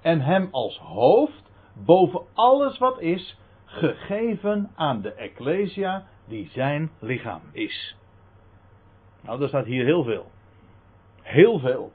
[0.02, 1.44] En hem als hoofd
[1.86, 3.40] boven alles wat is
[3.72, 7.96] gegeven aan de Ecclesia die zijn lichaam is.
[9.22, 10.32] Nou, daar staat hier heel veel.
[11.22, 11.92] Heel veel.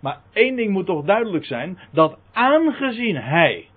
[0.00, 3.68] Maar één ding moet toch duidelijk zijn: dat aangezien hij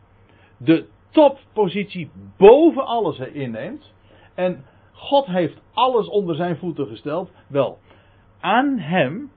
[0.58, 3.94] de toppositie boven alles inneemt.
[4.34, 7.32] En God heeft alles onder zijn voeten gesteld.
[7.48, 7.80] Wel,
[8.40, 9.32] aan hem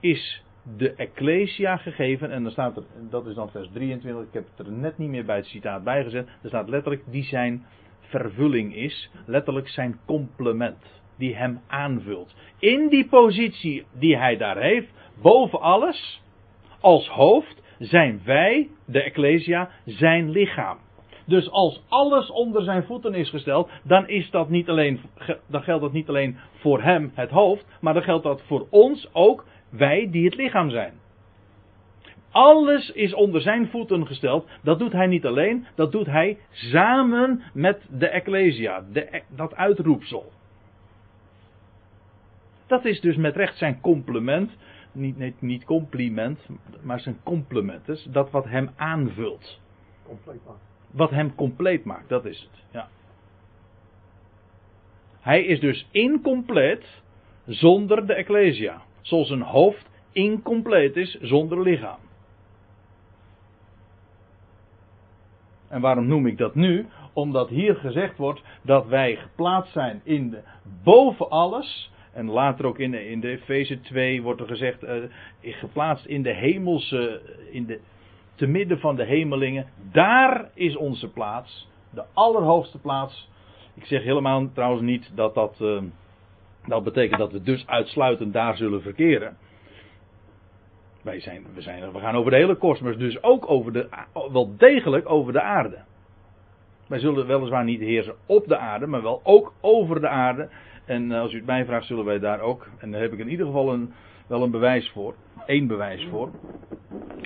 [0.00, 0.42] is
[0.76, 2.30] de Ecclesia gegeven.
[2.30, 5.08] En dan staat er, dat is dan vers 23, ik heb het er net niet
[5.08, 6.28] meer bij het citaat bijgezet.
[6.42, 7.64] Er staat letterlijk, die zijn
[8.00, 9.10] vervulling is.
[9.26, 11.00] Letterlijk zijn complement.
[11.16, 12.34] Die hem aanvult.
[12.58, 16.22] In die positie die hij daar heeft, boven alles,
[16.80, 20.78] als hoofd, zijn wij, de Ecclesia, zijn lichaam.
[21.26, 25.00] Dus als alles onder zijn voeten is gesteld, dan, is dat niet alleen,
[25.46, 29.08] dan geldt dat niet alleen voor hem, het hoofd, maar dan geldt dat voor ons
[29.12, 30.92] ook, wij die het lichaam zijn.
[32.30, 34.48] Alles is onder zijn voeten gesteld.
[34.62, 39.54] Dat doet hij niet alleen, dat doet hij samen met de Ecclesia, de, e- dat
[39.54, 40.32] uitroepsel.
[42.66, 44.56] Dat is dus met recht zijn complement,
[44.92, 46.48] niet, niet, niet compliment,
[46.82, 47.86] maar zijn complement.
[47.86, 49.60] Dus dat wat hem aanvult.
[50.06, 50.40] Compleet
[50.92, 52.64] wat hem compleet maakt, dat is het.
[52.70, 52.88] Ja.
[55.20, 57.02] Hij is dus incompleet
[57.46, 58.82] zonder de Ecclesia.
[59.02, 61.98] Zoals een hoofd incompleet is zonder lichaam.
[65.68, 66.86] En waarom noem ik dat nu?
[67.12, 70.42] Omdat hier gezegd wordt dat wij geplaatst zijn in de,
[70.84, 71.90] boven alles.
[72.12, 75.02] En later ook in de, in de Efeze 2 wordt er gezegd, uh,
[75.40, 77.80] geplaatst in de hemelse, in de
[78.34, 79.66] te midden van de hemelingen.
[79.92, 81.68] Daar is onze plaats.
[81.90, 83.28] De allerhoogste plaats.
[83.74, 85.82] Ik zeg helemaal trouwens niet dat dat, uh,
[86.66, 89.36] dat betekent dat we dus uitsluitend daar zullen verkeren.
[91.02, 93.88] Wij zijn, we, zijn, we gaan over de hele kosmos, dus ook over de,
[94.32, 95.78] wel degelijk over de aarde.
[96.86, 100.48] Wij zullen weliswaar niet heersen op de aarde, maar wel ook over de aarde.
[100.84, 103.18] En eh, als u het mij vraagt, zullen wij daar ook, en daar heb ik
[103.18, 103.92] in ieder geval een,
[104.26, 105.14] wel een bewijs voor,
[105.46, 106.30] één bewijs voor.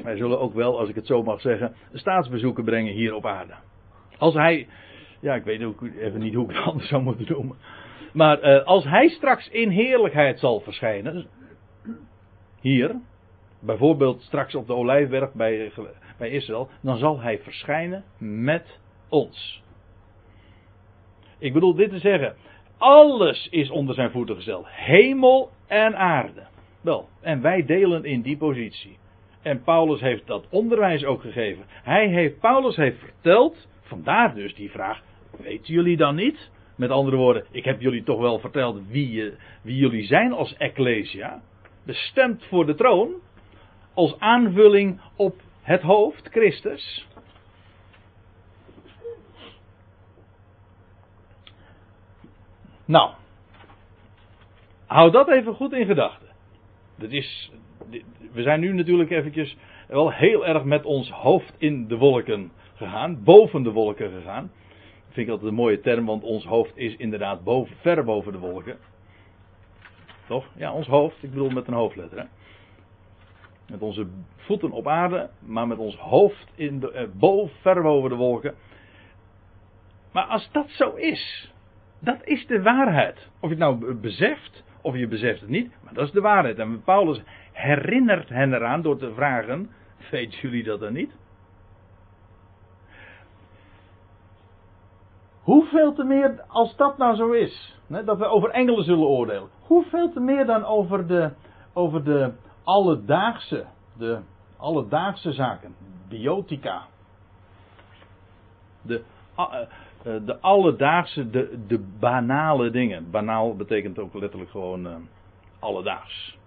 [0.02, 3.54] Wij zullen ook wel, als ik het zo mag zeggen, staatsbezoeken brengen hier op aarde.
[4.18, 4.68] Als hij,
[5.20, 7.56] ja, ik weet ook even niet hoe ik het anders zou moeten noemen.
[8.16, 11.26] Maar uh, als hij straks in heerlijkheid zal verschijnen,
[12.60, 13.00] hier,
[13.60, 15.72] bijvoorbeeld straks op de Olijfberg bij,
[16.18, 19.62] bij Israël, dan zal hij verschijnen met ons.
[21.38, 22.36] Ik bedoel dit te zeggen,
[22.78, 26.46] alles is onder zijn voeten gesteld, hemel en aarde.
[26.80, 28.98] Wel, en wij delen in die positie.
[29.42, 31.64] En Paulus heeft dat onderwijs ook gegeven.
[31.68, 35.02] Hij heeft, Paulus heeft verteld, vandaar dus die vraag,
[35.38, 36.54] weten jullie dan niet?
[36.76, 41.42] Met andere woorden, ik heb jullie toch wel verteld wie, wie jullie zijn als Ecclesia.
[41.84, 43.14] Bestemd voor de troon.
[43.94, 47.06] Als aanvulling op het hoofd, Christus.
[52.84, 53.10] Nou,
[54.86, 56.28] hou dat even goed in gedachten.
[56.98, 57.50] Dat is,
[58.32, 59.56] we zijn nu natuurlijk eventjes
[59.88, 64.50] wel heel erg met ons hoofd in de wolken gegaan, boven de wolken gegaan.
[65.16, 68.32] Dat vind ik altijd een mooie term, want ons hoofd is inderdaad boven, ver boven
[68.32, 68.76] de wolken.
[70.26, 70.46] Toch?
[70.56, 72.18] Ja, ons hoofd, ik bedoel met een hoofdletter.
[72.18, 72.24] Hè?
[73.70, 78.10] Met onze voeten op aarde, maar met ons hoofd in de, eh, boven, ver boven
[78.10, 78.54] de wolken.
[80.12, 81.52] Maar als dat zo is,
[81.98, 83.16] dat is de waarheid.
[83.16, 86.58] Of je het nou beseft, of je beseft het niet, maar dat is de waarheid.
[86.58, 89.70] En Paulus herinnert hen eraan door te vragen:
[90.10, 91.12] Weten jullie dat dan niet?
[95.46, 99.48] Hoeveel te meer als dat nou zo is, hè, dat we over engelen zullen oordelen,
[99.60, 101.30] hoeveel te meer dan over de,
[101.72, 102.32] over de
[102.64, 103.64] alledaagse,
[103.98, 104.20] de
[104.56, 105.74] alledaagse zaken,
[106.08, 106.82] biotica,
[108.82, 109.02] de,
[109.38, 109.54] uh,
[110.02, 113.10] de alledaagse, de, de banale dingen.
[113.10, 114.94] Banaal betekent ook letterlijk gewoon uh,
[115.58, 116.38] alledaags.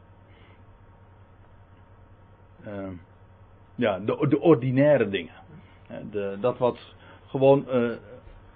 [3.75, 5.33] Ja, de, de ordinaire dingen.
[6.11, 6.79] De, dat wat
[7.27, 7.65] gewoon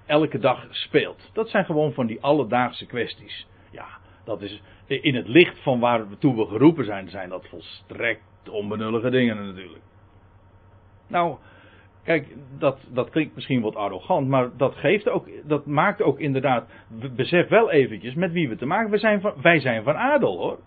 [0.06, 1.30] elke dag speelt.
[1.34, 3.48] Dat zijn gewoon van die alledaagse kwesties.
[3.72, 3.88] Ja,
[4.24, 9.46] dat is in het licht van waar we geroepen zijn, zijn dat volstrekt onbenullige dingen
[9.46, 9.84] natuurlijk.
[11.08, 11.38] Nou,
[12.04, 16.70] Kijk, dat, dat klinkt misschien wat arrogant, maar dat geeft ook, dat maakt ook inderdaad,
[17.16, 18.92] besef wel eventjes met wie we te maken.
[18.92, 20.60] We zijn van, wij zijn van adel hoor.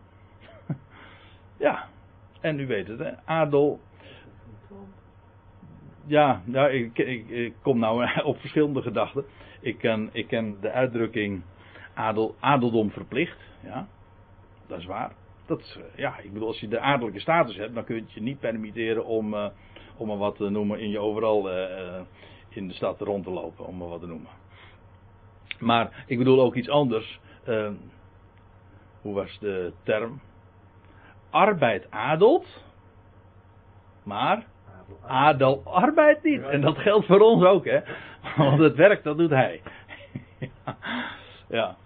[1.67, 1.87] ja,
[2.41, 3.11] en u weet het, hè?
[3.25, 3.81] adel.
[6.07, 9.25] Ja, ik, kom nou op verschillende gedachten.
[9.61, 11.43] Ik ken, ik ken de uitdrukking
[11.95, 13.89] adel, adeldom verplicht, ja,
[14.67, 15.13] dat is waar.
[15.47, 18.13] Dat eh, ja, ik bedoel, als je de adellijke status hebt, dan kun je het
[18.13, 19.47] je niet permitteren om, uh,
[19.97, 21.51] om maar wat te noemen, in je overal
[22.49, 24.31] in de stad rond te lopen, om maar wat te noemen.
[25.59, 27.21] Maar ik bedoel ook iets anders.
[29.01, 30.21] Hoe was de term?
[31.31, 32.65] Arbeid adelt,
[34.03, 34.47] maar
[35.07, 36.43] adel arbeid niet.
[36.43, 37.81] En dat geldt voor ons ook, hè?
[38.37, 39.63] Want het werk, dat doet hij.
[41.49, 41.77] ja.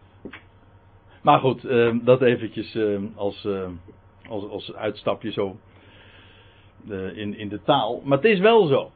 [1.23, 3.69] Maar goed, uh, dat eventjes uh, als, uh,
[4.29, 5.57] als, als uitstapje zo
[7.15, 8.01] in, in de taal.
[8.05, 8.91] Maar het is wel zo.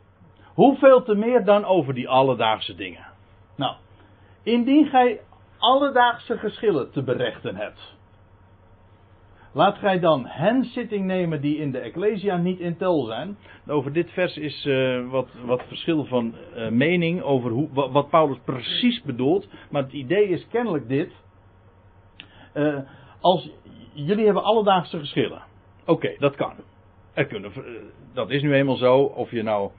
[0.54, 3.06] Hoeveel te meer dan over die alledaagse dingen?
[3.56, 3.74] Nou,
[4.42, 5.20] indien gij
[5.58, 7.94] alledaagse geschillen te berechten hebt.
[9.54, 13.36] Laat gij dan hen zitting nemen die in de Ecclesia niet in tel zijn.
[13.66, 18.38] Over dit vers is uh, wat, wat verschil van uh, mening over hoe, wat, Paulus
[18.44, 19.48] precies bedoelt.
[19.70, 21.12] Maar het idee is kennelijk dit.
[22.54, 22.78] Uh,
[23.20, 23.50] als,
[23.92, 25.42] jullie hebben alledaagse geschillen.
[25.86, 26.54] Oké, dat kan.
[27.12, 27.52] Er kunnen,
[28.12, 28.98] dat is nu eenmaal zo.
[29.02, 29.70] Of je, nou,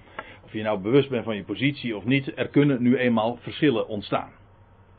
[0.43, 2.38] of je nou bewust bent van je positie of niet.
[2.38, 4.31] Er kunnen nu eenmaal verschillen ontstaan.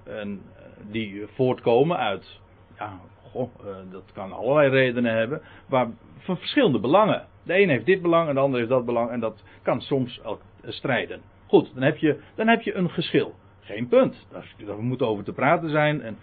[0.05, 0.43] En
[0.91, 2.41] die voortkomen uit
[2.79, 3.01] ja,
[3.35, 3.43] uh,
[3.91, 7.27] dat kan allerlei redenen hebben, maar van verschillende belangen.
[7.43, 10.25] De een heeft dit belang en de ander heeft dat belang en dat kan soms
[10.25, 11.21] ook strijden.
[11.47, 13.35] Goed, dan heb je, dan heb je een geschil.
[13.61, 14.27] Geen punt.
[14.31, 16.03] Daar, daar moet over te praten zijn.
[16.03, 16.19] En,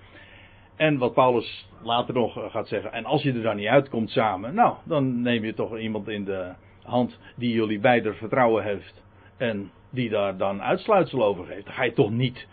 [0.75, 4.53] en wat Paulus later nog gaat zeggen, en als je er dan niet uitkomt samen,
[4.53, 6.51] nou, dan neem je toch iemand in de
[6.83, 9.03] hand die jullie beide vertrouwen heeft
[9.37, 11.65] en die daar dan uitsluitsel over geeft.
[11.65, 12.47] Dan ga je toch niet,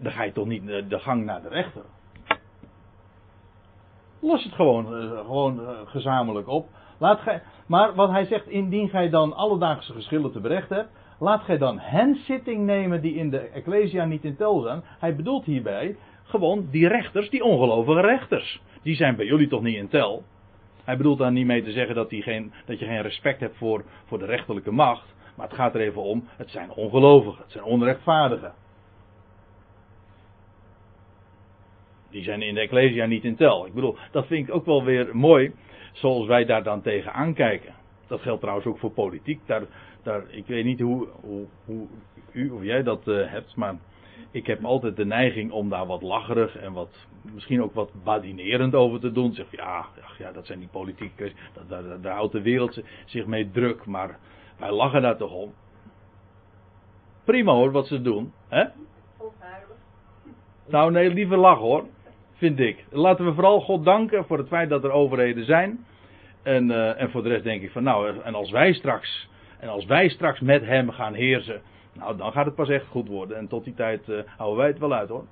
[0.00, 1.82] dan ga je toch niet de gang naar de rechter.
[4.20, 6.68] Los het gewoon, uh, gewoon uh, gezamenlijk op.
[6.98, 11.42] Laat gij, maar wat hij zegt, indien gij dan alledaagse geschillen te berechten hebt, laat
[11.42, 14.82] gij dan hen zitting nemen die in de Ecclesia niet in tel zijn.
[14.98, 18.62] Hij bedoelt hierbij gewoon die rechters, die ongelovige rechters.
[18.82, 20.22] Die zijn bij jullie toch niet in tel.
[20.84, 23.56] Hij bedoelt daar niet mee te zeggen dat, die geen, dat je geen respect hebt
[23.56, 25.14] voor, voor de rechterlijke macht.
[25.36, 28.52] Maar het gaat er even om, het zijn ongelovigen, het zijn onrechtvaardigen.
[32.10, 33.66] Die zijn in de Ecclesia niet in tel.
[33.66, 35.52] Ik bedoel, dat vind ik ook wel weer mooi,
[35.92, 37.74] zoals wij daar dan tegen aankijken.
[38.06, 39.40] Dat geldt trouwens ook voor politiek.
[39.46, 39.62] Daar,
[40.02, 41.86] daar, ik weet niet hoe, hoe, hoe
[42.32, 43.78] u of jij dat uh, hebt, maar
[44.30, 48.74] ik heb altijd de neiging om daar wat lacherig en wat, misschien ook wat badinerend
[48.74, 49.32] over te doen.
[49.32, 49.86] Zeg, ja,
[50.18, 51.32] ja, dat zijn die politieke,
[51.68, 54.18] daar, daar, daar houdt de wereld zich mee druk, maar
[54.58, 55.52] wij lachen daar toch om.
[57.24, 58.32] Prima hoor, wat ze doen.
[58.48, 58.64] Hè?
[60.66, 61.84] Nou nee, liever lachen hoor
[62.40, 62.84] vind ik.
[62.90, 65.86] Laten we vooral God danken voor het feit dat er overheden zijn.
[66.42, 69.68] En, uh, en voor de rest denk ik van nou, en als wij straks, en
[69.68, 73.36] als wij straks met hem gaan heersen, nou dan gaat het pas echt goed worden.
[73.36, 75.24] En tot die tijd uh, houden wij het wel uit hoor.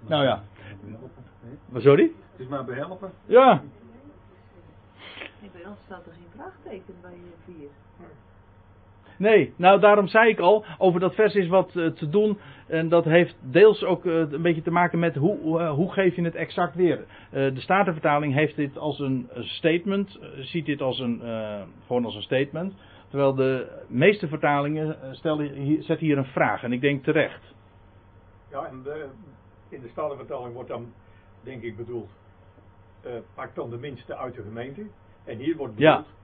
[0.00, 0.42] Nou ja.
[1.74, 2.10] Sorry?
[2.32, 3.10] Het is maar behelpen.
[3.26, 3.62] Ja.
[5.52, 7.68] Bij ons staat er geen vraagteken bij vier.
[9.18, 12.38] Nee, nou daarom zei ik al, over dat vers is wat uh, te doen.
[12.66, 16.16] En dat heeft deels ook uh, een beetje te maken met hoe, uh, hoe geef
[16.16, 17.04] je het exact weer.
[17.30, 21.20] de Statenvertaling heeft dit als een statement, ziet dit als een,
[21.86, 22.74] gewoon als een statement.
[23.08, 27.54] Terwijl de meeste vertalingen stellen, hier, zetten hier een vraag en ik denk terecht.
[28.50, 29.06] Ja, en de,
[29.68, 30.92] in de Statenvertaling wordt dan,
[31.42, 32.10] denk ik bedoeld,
[33.34, 34.82] pak dan de minste uit de gemeente.
[35.24, 36.15] En hier wordt bedoeld, ja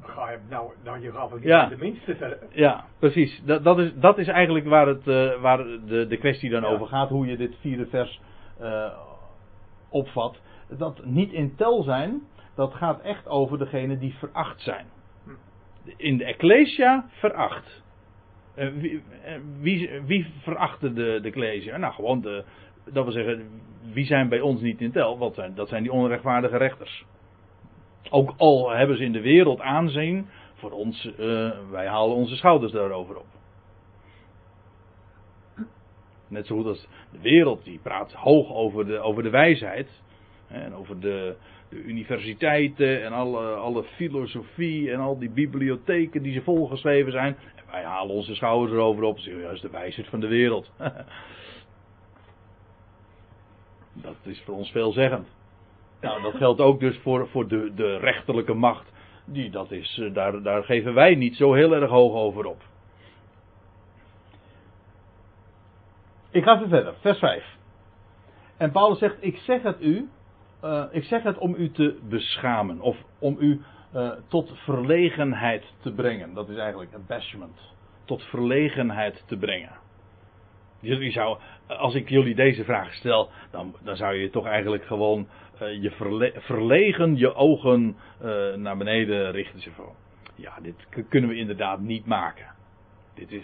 [0.00, 1.66] Ga je, nou, nou, je gaat het ja.
[1.66, 2.38] de minste verder.
[2.50, 3.42] Ja, precies.
[3.44, 6.68] Dat, dat, is, dat is eigenlijk waar, het, uh, waar de, de kwestie dan ja.
[6.68, 7.08] over gaat.
[7.08, 8.20] Hoe je dit vierde vers
[8.60, 8.92] uh,
[9.88, 10.40] opvat.
[10.68, 12.22] Dat niet in tel zijn,
[12.54, 14.86] dat gaat echt over degene die veracht zijn.
[15.96, 17.82] In de Ecclesia veracht.
[18.56, 19.02] Uh, wie,
[19.60, 21.76] wie, wie verachtte de, de Ecclesia?
[21.76, 22.44] Nou, gewoon de.
[22.84, 23.48] Dat wil zeggen,
[23.92, 25.18] wie zijn bij ons niet in tel?
[25.18, 27.04] Wat zijn, dat zijn die onrechtvaardige rechters.
[28.14, 32.72] Ook al hebben ze in de wereld aanzien, voor ons, uh, wij halen onze schouders
[32.72, 33.26] daarover op.
[36.28, 40.02] Net zo goed als de wereld, die praat hoog over de, over de wijsheid.
[40.48, 41.36] En over de,
[41.68, 47.36] de universiteiten en alle, alle filosofie en al die bibliotheken die ze volgeschreven zijn.
[47.56, 49.16] En wij halen onze schouders erover op.
[49.16, 50.72] Is de wijsheid van de wereld.
[53.92, 55.41] dat is voor ons veelzeggend.
[56.02, 58.92] Nou, dat geldt ook dus voor, voor de, de rechterlijke macht.
[59.24, 62.62] die, dat is, eh, daar, daar geven wij niet zo heel erg hoog over op.
[66.30, 67.56] Ik ga even verder, vers 5.
[68.56, 70.08] En Paulus zegt, ik zeg het u,
[70.64, 73.60] uh, ik zeg het om u te beschamen, of om u
[73.94, 76.34] uh, tot verlegenheid te brengen.
[76.34, 77.60] Dat is eigenlijk abashment.
[78.04, 79.72] Tot verlegenheid te brengen.
[80.82, 85.28] Jullie zou, als ik jullie deze vraag stel, dan, dan zou je toch eigenlijk gewoon
[85.62, 89.60] uh, je verle verlegen je ogen uh, naar beneden richten.
[89.60, 89.94] Zeg van,
[90.34, 92.46] ja, dit kunnen we inderdaad niet maken.
[93.14, 93.42] Dit is,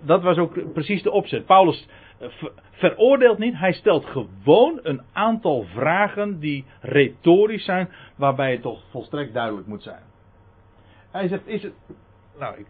[0.00, 1.46] dat was ook precies de opzet.
[1.46, 1.88] Paulus
[2.20, 2.28] uh,
[2.70, 9.34] veroordeelt niet, hij stelt gewoon een aantal vragen die retorisch zijn, waarbij het toch volstrekt
[9.34, 10.02] duidelijk moet zijn.
[11.10, 11.72] Hij zegt, is het.
[12.38, 12.66] Nou, ik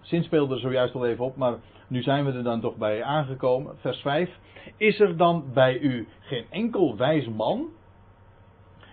[0.00, 1.54] zinspeelde er zojuist al even op, maar
[1.90, 3.78] nu zijn we er dan toch bij aangekomen.
[3.78, 4.38] Vers 5.
[4.76, 7.68] Is er dan bij u geen enkel wijs man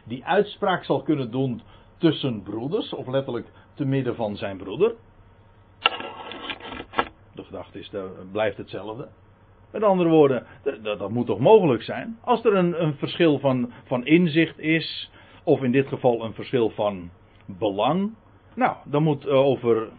[0.06, 1.62] die uitspraak zal kunnen doen
[1.98, 4.94] tussen broeders, of letterlijk te midden van zijn broeder?
[7.34, 9.08] De gedachte is, dat blijft hetzelfde.
[9.72, 10.46] Met andere woorden,
[10.82, 12.18] dat, moet toch mogelijk zijn?
[12.24, 15.12] Als er een, een verschil van, van inzicht is,
[15.44, 17.10] of in dit geval een verschil van
[17.46, 18.14] belang,
[18.56, 19.90] nou, dan moet over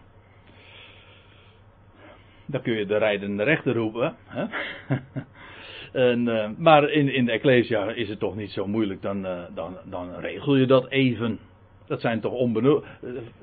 [2.51, 4.15] dan kun je de rijdende rechter roepen.
[4.25, 4.45] Hè?
[6.11, 9.39] en, uh, maar in, in de Ecclesia is het toch niet zo moeilijk, dan, uh,
[9.55, 11.39] dan, dan regel je dat even.
[11.87, 12.85] Dat zijn toch onbenullige.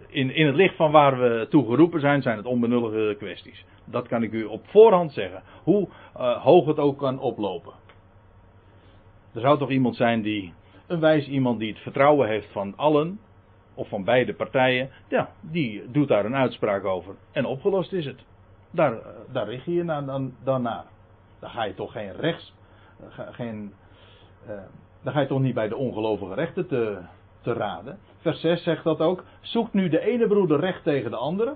[0.09, 3.65] In, in het licht van waar we toe geroepen zijn, zijn het onbenullige kwesties.
[3.85, 5.43] Dat kan ik u op voorhand zeggen.
[5.63, 5.89] Hoe
[6.39, 7.73] hoog het ook kan oplopen.
[9.35, 10.53] Er zou toch iemand zijn die.
[10.87, 13.21] Een wijs iemand die het vertrouwen heeft van allen.
[13.75, 14.91] Of van beide partijen.
[15.09, 17.15] Ja, die doet daar een uitspraak over.
[17.33, 18.25] En opgelost is het.
[18.77, 18.99] Daar,
[19.33, 20.85] daar richt je je dan, dan, naar.
[21.41, 22.55] Dan ga je toch geen rechts.
[23.31, 23.75] Geen,
[24.49, 24.57] uh,
[25.03, 26.99] dan ga je toch niet bij de ongelovige rechten te,
[27.41, 27.99] te raden.
[28.21, 29.25] Vers 6 zegt dat ook.
[29.41, 31.55] Zoekt nu de ene broeder recht tegen de andere.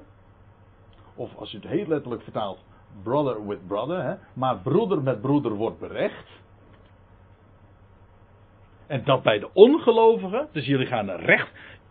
[1.15, 2.65] Of als je het heel letterlijk vertaalt.
[3.03, 4.03] Brother with brother.
[4.03, 4.15] Hè?
[4.33, 6.29] Maar broeder met broeder wordt berecht.
[8.87, 10.49] En dat bij de ongelovigen.
[10.53, 11.51] Dus jullie gaan recht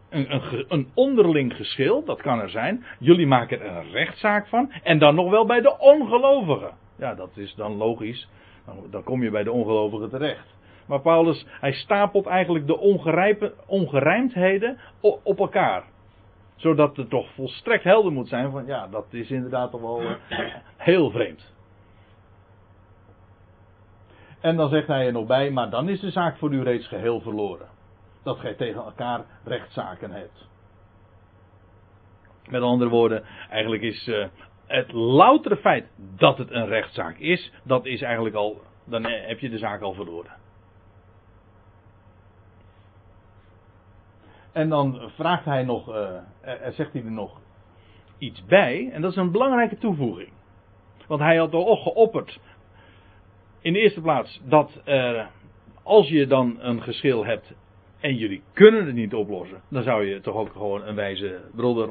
[0.10, 2.86] een, een, een, onderling geschil, dat kan er zijn.
[3.00, 4.72] Jullie maken er een rechtszaak van.
[4.84, 6.72] En dan nog wel bij de ongelovigen.
[6.98, 8.30] Ja, dat is dan logisch.
[8.66, 10.58] Dan, dan kom je bij de ongelovigen terecht.
[10.88, 12.78] Maar Paulus, hij stapelt eigenlijk de
[13.66, 15.84] ongerijmdheden op elkaar.
[16.56, 20.02] Zodat het toch volstrekt helder moet zijn van ja, dat is inderdaad toch wel
[20.78, 21.54] heel vreemd.
[24.42, 26.88] En dan zegt hij er nog bij, maar dan is de zaak voor u reeds
[26.88, 27.68] geheel verloren
[28.30, 30.48] dat gij tegen elkaar rechtszaken hebt.
[32.50, 34.28] Met andere woorden, eigenlijk is uh,
[34.68, 39.50] het loutere feit dat het een rechtszaak is, dat is eigenlijk al, dan heb je
[39.50, 40.32] de zaak al verloren.
[44.52, 45.96] En dan vraagt hij nog, uh,
[46.42, 47.40] er zegt hij er nog
[48.18, 50.32] iets bij, en dat is een belangrijke toevoeging.
[51.08, 52.40] Want hij had al geopperd,
[53.62, 54.82] in de eerste plaats, dat
[55.84, 57.54] als je dan een geschil hebt
[58.00, 61.90] en jullie kunnen het niet oplossen, dan zou je toch ook gewoon een wijze broeder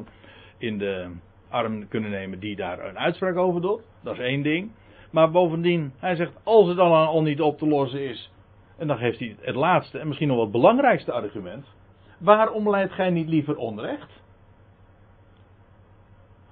[0.57, 1.11] in de
[1.49, 3.81] arm kunnen nemen die daar een uitspraak over doet.
[4.03, 4.71] Dat is één ding.
[5.11, 8.31] Maar bovendien, hij zegt, als het dan al niet op te lossen is,
[8.77, 11.65] en dan geeft hij het laatste en misschien nog wat belangrijkste argument.
[12.17, 14.21] Waarom leidt gij niet liever onrecht?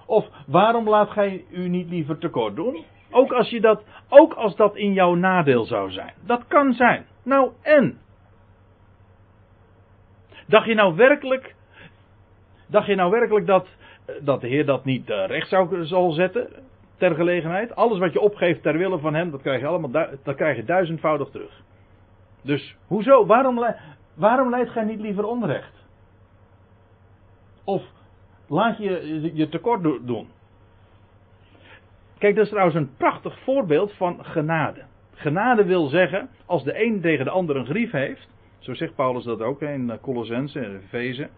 [0.06, 2.84] Of waarom laat gij u niet liever tekort doen?
[3.12, 6.14] Ook als, je dat, ook als dat in jouw nadeel zou zijn.
[6.26, 7.06] Dat kan zijn.
[7.24, 8.00] Nou en?
[10.48, 11.56] Dacht je nou werkelijk,
[12.68, 13.68] dacht je nou werkelijk dat,
[14.22, 16.48] dat de Heer dat niet uh, recht zou, zal zetten
[16.98, 17.76] ter gelegenheid?
[17.76, 20.64] Alles wat je opgeeft ter wille van hem, dat krijg je allemaal dat krijg je
[20.64, 21.62] duizendvoudig terug.
[22.42, 23.26] Dus hoezo?
[23.26, 23.66] Waarom,
[24.14, 25.86] waarom leidt gij niet liever onrecht?
[27.64, 27.84] Of
[28.48, 30.28] laat je je tekort doen?
[32.18, 34.82] Kijk, dat is trouwens een prachtig voorbeeld van genade.
[35.14, 38.28] Genade wil zeggen, als de een tegen de ander een grief heeft,
[38.68, 41.30] zo zegt Paulus dat ook in eh, Colossense en Efeze.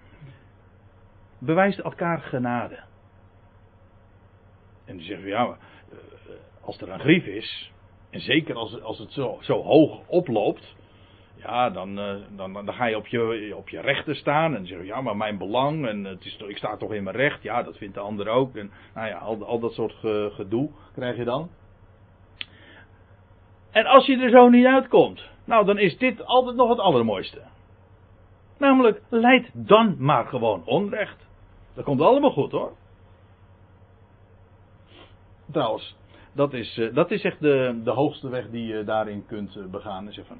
[1.39, 2.79] Bewijst elkaar genade.
[4.85, 5.97] En die zeggen, ja, eh,
[6.61, 7.71] als er een grief is,
[8.09, 10.75] en zeker als, als het zo, zo hoog oploopt,
[11.35, 14.77] ja, dan, eh, dan, dan ga je op je, op je rechten staan en zeg
[14.79, 17.63] je, ja, maar mijn belang, en het is, ik sta toch in mijn recht, ja,
[17.63, 18.55] dat vindt de ander ook.
[18.55, 19.93] En nou ja, al, al dat soort
[20.33, 21.49] gedoe krijg je dan.
[23.71, 27.41] En als je er zo niet uitkomt, nou dan is dit altijd nog het allermooiste.
[28.57, 31.27] Namelijk, leid dan maar gewoon onrecht.
[31.73, 32.71] Dat komt allemaal goed hoor.
[35.51, 35.95] Trouwens,
[36.31, 39.65] dat is, eh, dat is echt de, de hoogste weg die je daarin kunt eh,
[39.65, 40.07] begaan.
[40.07, 40.37] En van,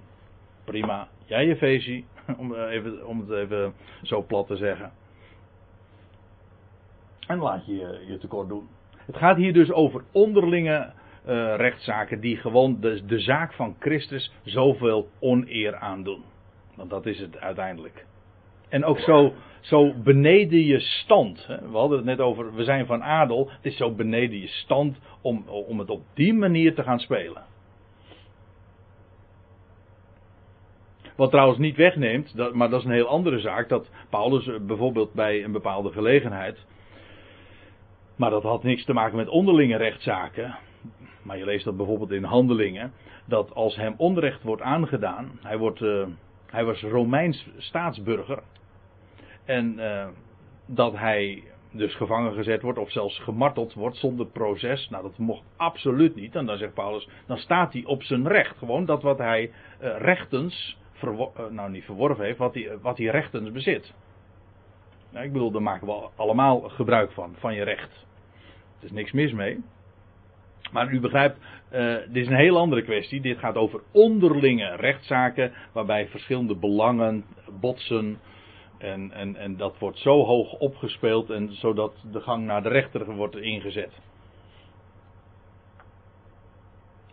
[0.63, 2.03] prima, jij je feestje,
[2.39, 4.91] om, even, om het even zo plat te zeggen.
[7.27, 8.67] En laat je je tekort doen.
[9.05, 10.91] Het gaat hier dus over onderlinge
[11.29, 16.23] uh, rechtszaken die gewoon de, zaak van Christus zoveel oneer aandoen.
[16.75, 18.05] Want dat is het uiteindelijk.
[18.69, 21.45] En ook zo, zo beneden je stand.
[21.47, 23.49] We hadden het net over, we zijn van adel.
[23.49, 27.43] Het is zo beneden je stand om, om het op die manier te gaan spelen.
[31.15, 34.55] Wat trouwens niet wegneemt, dat, maar dat is een heel andere zaak, dat Paulus eh,
[34.61, 36.65] bijvoorbeeld bij een bepaalde gelegenheid.
[38.15, 40.57] Maar dat had niks te maken met onderlinge rechtszaken.
[41.21, 42.93] Maar je leest dat bijvoorbeeld in handelingen.
[43.25, 45.39] Dat als hem onrecht wordt aangedaan.
[45.41, 46.05] Hij, wordt, uh,
[46.45, 48.43] hij was Romeins staatsburger.
[49.45, 50.07] En uh,
[50.65, 54.89] dat hij dus gevangen gezet wordt of zelfs gemarteld wordt zonder proces.
[54.89, 56.35] Nou, dat mocht absoluut niet.
[56.35, 58.57] En dan zegt Paulus, dan staat hij op zijn recht.
[58.57, 59.51] Gewoon dat wat hij
[59.81, 60.77] uh, rechtens,
[61.49, 63.93] nou niet verworven heeft, wat hij, wat hij rechtens bezit.
[65.11, 68.07] Nou, ik bedoel, daar maken we allemaal gebruik van, van je recht.
[68.79, 69.63] Er is niks mis mee.
[70.71, 71.37] Maar u begrijpt,
[71.71, 73.21] uh, dit is een heel andere kwestie.
[73.21, 77.25] Dit gaat over onderlinge rechtszaken, waarbij verschillende belangen
[77.59, 78.19] botsen.
[78.77, 83.15] En, en, en dat wordt zo hoog opgespeeld, en zodat de gang naar de rechter
[83.15, 84.01] wordt ingezet.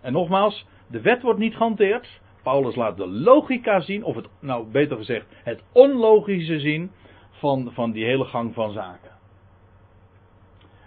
[0.00, 2.20] En nogmaals, de wet wordt niet gehanteerd.
[2.42, 6.90] Paulus laat de logica zien, of het, nou beter gezegd, het onlogische zien
[7.30, 9.10] van, van die hele gang van zaken.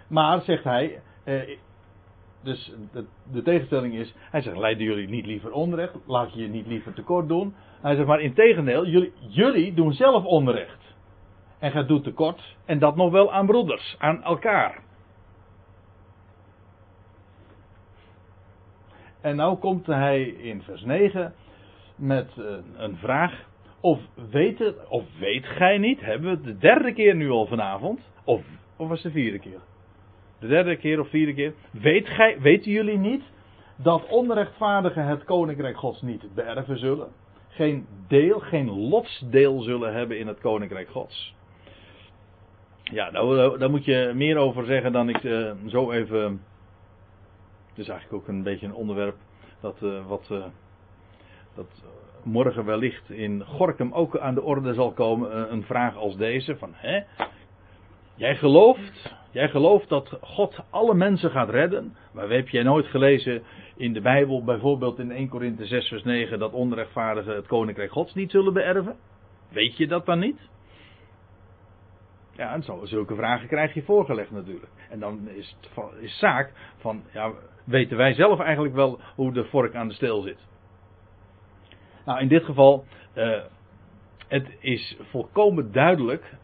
[0.08, 1.58] Maar, zegt hij, eh,
[2.42, 5.94] dus de, de, tegenstelling is, hij zegt, leiden jullie niet liever onrecht?
[6.06, 7.54] Laat je je niet liever tekort doen?
[7.80, 10.94] Hij zegt, maar in tegendeel, jullie, jullie doen zelf onrecht.
[11.58, 14.82] En gaat doet tekort, en dat nog wel aan broeders, aan elkaar.
[19.20, 21.34] En nou komt hij in vers 9
[21.96, 22.30] met
[22.76, 23.48] een, vraag.
[23.80, 27.46] Of weet, het, of weet gij niet, hebben we het de derde keer nu al
[27.46, 28.00] vanavond?
[28.24, 28.42] Of,
[28.76, 29.60] of was het de vierde keer?
[30.40, 31.54] De derde keer of vierde keer.
[31.70, 33.22] Weet gij, weten jullie niet
[33.76, 37.08] dat onrechtvaardigen het koninkrijk Gods niet beërven zullen?
[37.48, 41.34] Geen deel, geen lotsdeel zullen hebben in het koninkrijk Gods.
[42.82, 46.42] Ja, daar, daar moet je meer over zeggen dan ik uh, zo even.
[47.68, 49.16] Het is eigenlijk ook een beetje een onderwerp
[49.60, 50.32] dat uh, wat.
[51.54, 51.82] Dat
[52.22, 55.52] morgen wellicht in Gorkum ook aan de orde zal komen.
[55.52, 57.00] Een vraag als deze: van hè?
[58.14, 61.96] Jij gelooft Jij gelooft dat God alle mensen gaat redden.
[62.12, 63.42] Maar heb jij nooit gelezen
[63.76, 68.14] in de Bijbel, bijvoorbeeld in 1 Korinthe 6 vers 9, dat onrechtvaardigen het koninkrijk Gods
[68.14, 68.96] niet zullen beërven?
[69.48, 70.48] Weet je dat dan niet?
[72.32, 74.72] Ja, en zo, zulke vragen krijg je voorgelegd natuurlijk.
[74.90, 77.32] En dan is het is zaak van, ja,
[77.64, 80.38] weten wij zelf eigenlijk wel hoe de vork aan de steel zit?
[82.04, 83.40] Nou, in dit geval, uh,
[84.28, 86.34] het is volkomen duidelijk.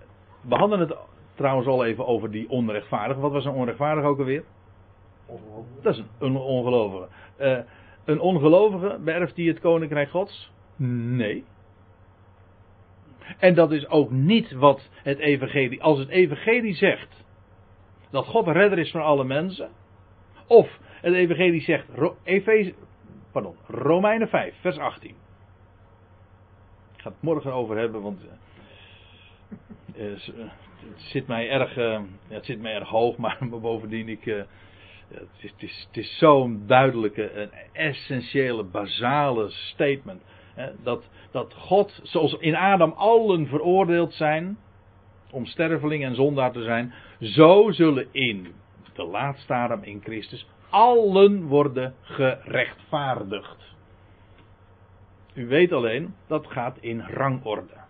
[0.40, 0.96] We hadden het
[1.36, 3.20] trouwens al even over die onrechtvaardige.
[3.20, 4.44] Wat was een onrechtvaardige ook alweer?
[5.82, 7.08] Dat is een ongelovige.
[7.38, 7.58] Uh,
[8.04, 10.52] een ongelovige, beërft hij het koninkrijk gods?
[10.76, 11.44] Nee.
[13.38, 17.24] En dat is ook niet wat het evangelie, als het evangelie zegt
[18.10, 19.70] dat God redder is van alle mensen,
[20.46, 21.86] of het evangelie zegt,
[22.22, 22.74] Efeze,
[23.32, 25.10] pardon, Romeinen 5, vers 18.
[26.96, 28.30] Ik ga het morgen over hebben, want uh,
[29.94, 30.32] het
[30.96, 35.62] zit mij erg, uh, het zit mij erg hoog, maar bovendien ik, het is, het
[35.62, 40.22] is, het is zo'n duidelijke, een essentiële, basale statement.
[40.54, 44.58] Hè, dat, dat God, zoals in Adam allen veroordeeld zijn,
[45.30, 48.54] om sterveling en zondaar te zijn, zo zullen in
[48.94, 53.74] de laatste Adam in Christus allen worden gerechtvaardigd.
[55.34, 57.85] U weet alleen, dat gaat in rangorde.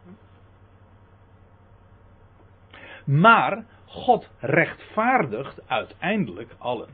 [3.07, 6.89] Maar God rechtvaardigt uiteindelijk allen.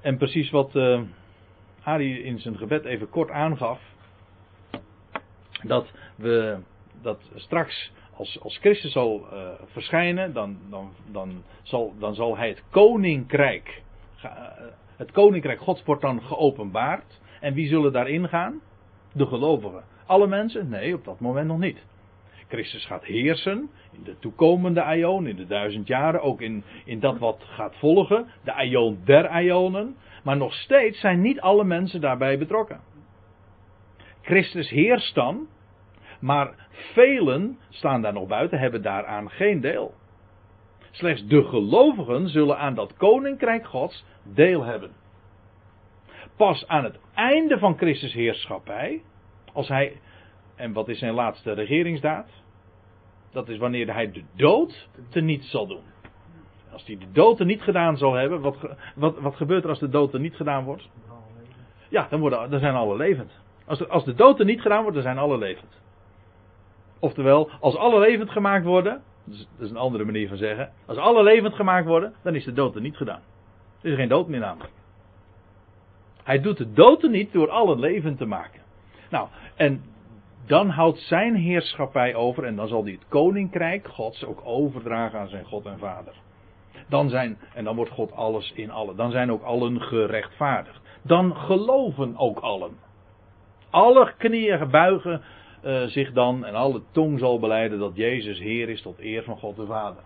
[0.00, 1.00] En precies wat uh,
[2.24, 3.80] in zijn gebed even kort aangaf.
[5.62, 6.58] Dat we
[7.02, 12.48] dat straks als, als Christus zal uh, verschijnen, dan, dan, dan, zal, dan zal hij
[12.48, 13.82] het koninkrijk.
[14.24, 14.30] Uh,
[14.96, 17.20] het koninkrijk Gods wordt dan geopenbaard.
[17.40, 18.60] En wie zullen daarin gaan?
[19.12, 19.84] De gelovigen.
[20.06, 20.68] Alle mensen?
[20.68, 21.78] Nee, op dat moment nog niet.
[22.52, 27.18] Christus gaat heersen in de toekomende aion, in de duizend jaren, ook in, in dat
[27.18, 29.96] wat gaat volgen, de aion der aionen.
[30.24, 32.80] Maar nog steeds zijn niet alle mensen daarbij betrokken.
[34.22, 35.46] Christus heerst dan,
[36.20, 39.94] maar velen staan daar nog buiten, hebben daaraan geen deel.
[40.90, 44.90] Slechts de gelovigen zullen aan dat koninkrijk Gods deel hebben.
[46.36, 49.02] Pas aan het einde van Christus heerschappij,
[49.52, 50.00] als hij,
[50.56, 52.41] en wat is zijn laatste regeringsdaad?
[53.32, 55.82] Dat is wanneer hij de dood teniet zal doen.
[56.72, 58.56] Als hij de dood er niet gedaan zal hebben, wat,
[58.94, 60.88] wat, wat gebeurt er als de dood er niet gedaan wordt?
[61.88, 63.30] Ja, dan, worden, dan zijn alle levend.
[63.66, 65.80] Als de, als de dood er niet gedaan wordt, dan zijn alle levend.
[66.98, 70.72] Oftewel, als alle levend gemaakt worden, dat is, een andere manier van zeggen.
[70.86, 73.20] Als alle levend gemaakt worden, dan is de dood er niet gedaan.
[73.80, 74.72] Er is geen dood meer namelijk.
[76.22, 78.60] Hij doet de dood er niet door alle levend te maken.
[79.10, 79.82] Nou, en
[80.46, 85.28] dan houdt zijn heerschappij over en dan zal hij het koninkrijk Gods ook overdragen aan
[85.28, 86.14] zijn God en Vader.
[86.88, 88.96] Dan zijn, en dan wordt God alles in allen.
[88.96, 90.80] Dan zijn ook allen gerechtvaardigd.
[91.02, 92.76] Dan geloven ook allen.
[93.70, 95.22] Alle knieën buigen
[95.64, 99.36] uh, zich dan en alle tong zal beleiden dat Jezus Heer is tot eer van
[99.36, 100.02] God de Vader.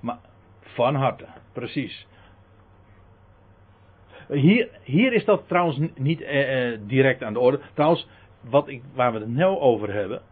[0.00, 0.18] Maar,
[0.60, 2.06] van harte, precies.
[4.28, 7.60] Hier, hier is dat trouwens niet eh, eh, direct aan de orde.
[7.74, 8.06] Trouwens,
[8.40, 10.22] wat ik, waar we het nu over hebben,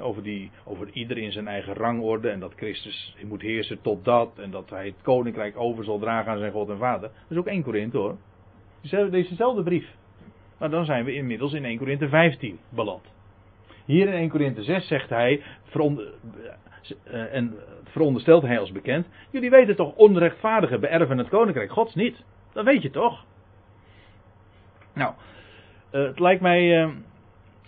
[0.00, 4.30] over, die, over ieder in zijn eigen rangorde en dat Christus moet heersen tot dat
[4.38, 7.00] en dat hij het koninkrijk over zal dragen aan zijn God en Vader.
[7.00, 8.16] Dat is ook 1 Korinthe hoor.
[9.10, 9.94] Dezezelfde brief.
[10.58, 13.12] Maar dan zijn we inmiddels in 1 Korinthe 15 beland.
[13.84, 15.42] Hier in 1 Korinthe 6 zegt hij,
[15.74, 17.54] uh, en
[17.84, 22.24] veronderstelt hij als bekend, jullie weten toch onrechtvaardigen beërven het koninkrijk Gods niet.
[22.52, 23.24] Dat weet je toch?
[24.92, 25.14] Nou,
[25.92, 26.90] uh, het lijkt mij uh,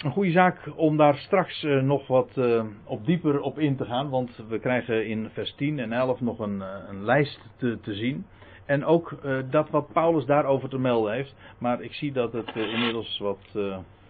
[0.07, 2.41] een goede zaak om daar straks nog wat
[2.85, 6.39] op dieper op in te gaan, want we krijgen in vers 10 en 11 nog
[6.39, 8.27] een, een lijst te, te zien.
[8.65, 9.19] En ook
[9.51, 11.35] dat wat Paulus daarover te melden heeft.
[11.59, 13.39] Maar ik zie dat het inmiddels wat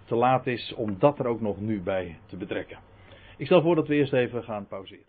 [0.05, 2.79] te laat is om dat er ook nog nu bij te betrekken.
[3.37, 5.07] Ik stel voor dat we eerst even gaan pauzeren.